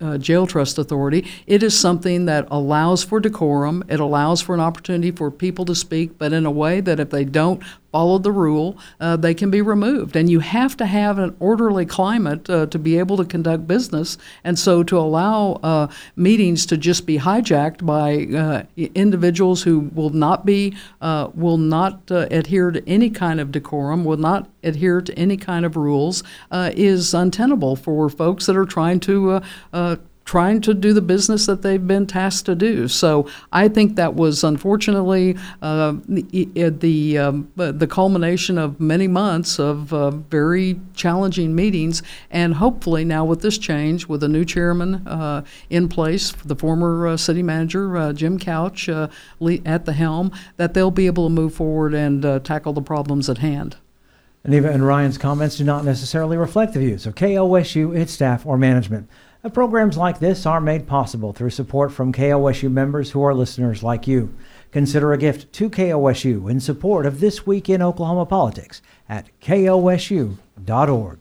uh, 0.01 0.19
jail 0.19 0.47
trust 0.47 0.79
authority. 0.79 1.27
It 1.47 1.63
is 1.63 1.79
something 1.79 2.27
that 2.27 2.47
allows 2.51 3.05
for 3.05 3.21
decorum, 3.21 3.85
it 3.89 4.01
allows 4.01 4.41
for 4.41 4.55
an 4.55 4.61
opportunity 4.61 5.11
for 5.11 5.31
people 5.31 5.65
to 5.67 5.75
speak, 5.75 6.19
but 6.19 6.33
in 6.33 6.47
a 6.47 6.51
way 6.51 6.81
that 6.81 7.01
if 7.01 7.11
they 7.11 7.25
don't 7.25 7.63
follow 7.93 8.19
the 8.19 8.33
rule, 8.33 8.79
uh, 9.01 9.17
they 9.17 9.35
can 9.35 9.51
be 9.51 9.61
removed. 9.61 10.17
And 10.17 10.31
you 10.31 10.41
have 10.41 10.77
to 10.77 10.87
have 10.87 11.19
an 11.19 11.35
orderly 11.41 11.85
climate 11.85 12.49
uh, 12.49 12.67
to 12.67 12.79
be 12.79 12.99
able 12.99 13.17
to 13.17 13.25
conduct 13.25 13.67
business. 13.67 14.17
And 14.45 14.59
so 14.59 14.83
to 14.85 14.99
allow 14.99 15.55
uh, 15.63 15.89
meetings 16.17 16.67
to 16.67 16.77
just 16.77 17.07
be 17.07 17.19
hijacked 17.19 17.85
by 17.85 18.37
uh, 18.37 18.63
individuals 18.95 19.63
who 19.63 19.91
will 19.93 20.11
not 20.11 20.47
be, 20.47 20.77
uh, 21.01 21.31
will 21.35 21.59
not 21.59 22.01
adhere 22.11 22.71
to 22.71 22.89
any 22.89 23.11
kind 23.11 23.41
of 23.41 23.51
decorum, 23.51 24.05
will 24.05 24.17
not 24.17 24.49
adhere 24.63 25.01
to 25.01 25.19
any 25.19 25.37
kind 25.37 25.65
of 25.65 25.77
rules, 25.77 26.23
is 26.53 27.15
untenable 27.15 27.75
for 27.77 28.09
folks 28.09 28.47
that 28.47 28.57
are 28.57 28.67
trying 28.67 29.01
to 29.01 29.41
trying 30.25 30.61
to 30.61 30.75
do 30.75 30.93
the 30.93 31.01
business 31.01 31.47
that 31.47 31.63
they've 31.63 31.87
been 31.87 32.07
tasked 32.07 32.47
to 32.47 32.55
do. 32.55 32.87
So 32.87 33.29
I 33.53 33.69
think 33.69 33.97
that 33.97 34.15
was 34.15 34.45
unfortunately 34.45 35.37
uh, 35.61 35.95
the 36.09 36.71
the, 36.71 37.19
um, 37.19 37.51
the 37.57 37.87
culmination 37.87 38.57
of 38.59 38.79
many 38.79 39.09
months 39.09 39.59
of 39.59 39.93
uh, 39.93 40.11
very 40.11 40.81
challenging 40.95 41.55
meetings, 41.55 42.03
and 42.31 42.55
hopefully 42.55 43.05
now 43.05 43.25
with 43.25 43.43
this 43.43 43.59
change, 43.59 44.07
with 44.07 44.23
a 44.23 44.29
new 44.29 44.45
chairman 44.45 45.07
uh, 45.07 45.45
in 45.69 45.89
place, 45.89 46.33
the 46.45 46.57
former 46.57 47.09
uh, 47.09 47.17
city 47.17 47.43
manager 47.43 47.97
uh, 47.97 48.13
Jim 48.13 48.39
Couch 48.39 48.89
uh, 48.89 49.09
at 49.65 49.85
the 49.85 49.93
helm, 49.93 50.31
that 50.57 50.75
they'll 50.75 50.91
be 50.91 51.07
able 51.07 51.27
to 51.27 51.31
move 51.31 51.55
forward 51.55 51.95
and 51.95 52.23
tackle 52.45 52.73
the 52.73 52.83
problems 52.83 53.29
at 53.29 53.39
hand. 53.39 53.77
Neva 54.45 54.71
and 54.71 54.87
Ryan's 54.87 55.19
comments 55.19 55.59
do 55.59 55.65
not 55.65 55.85
necessarily 55.85 56.37
reflect 56.37 56.73
the 56.73 56.81
views 56.81 57.05
of 57.05 57.15
KOSU, 57.15 57.95
its 57.95 58.13
staff, 58.13 58.47
or 58.47 58.57
management. 58.57 59.09
Uh, 59.43 59.49
Programs 59.49 59.97
like 59.97 60.19
this 60.19 60.45
are 60.45 60.61
made 60.61 60.87
possible 60.87 61.33
through 61.33 61.49
support 61.49 61.91
from 61.91 62.13
KOSU 62.13 62.71
members 62.71 63.11
who 63.11 63.23
are 63.23 63.33
listeners 63.33 63.83
like 63.83 64.07
you. 64.07 64.35
Consider 64.71 65.15
a 65.15 65.19
gift 65.19 65.51
to 65.55 65.71
KOSU 65.71 66.51
in 66.51 66.61
support 66.61 67.07
of 67.07 67.21
This 67.21 67.47
Week 67.47 67.71
in 67.71 67.81
Oklahoma 67.81 68.27
Politics 68.27 68.83
at 69.09 69.29
kosu.org. 69.41 71.21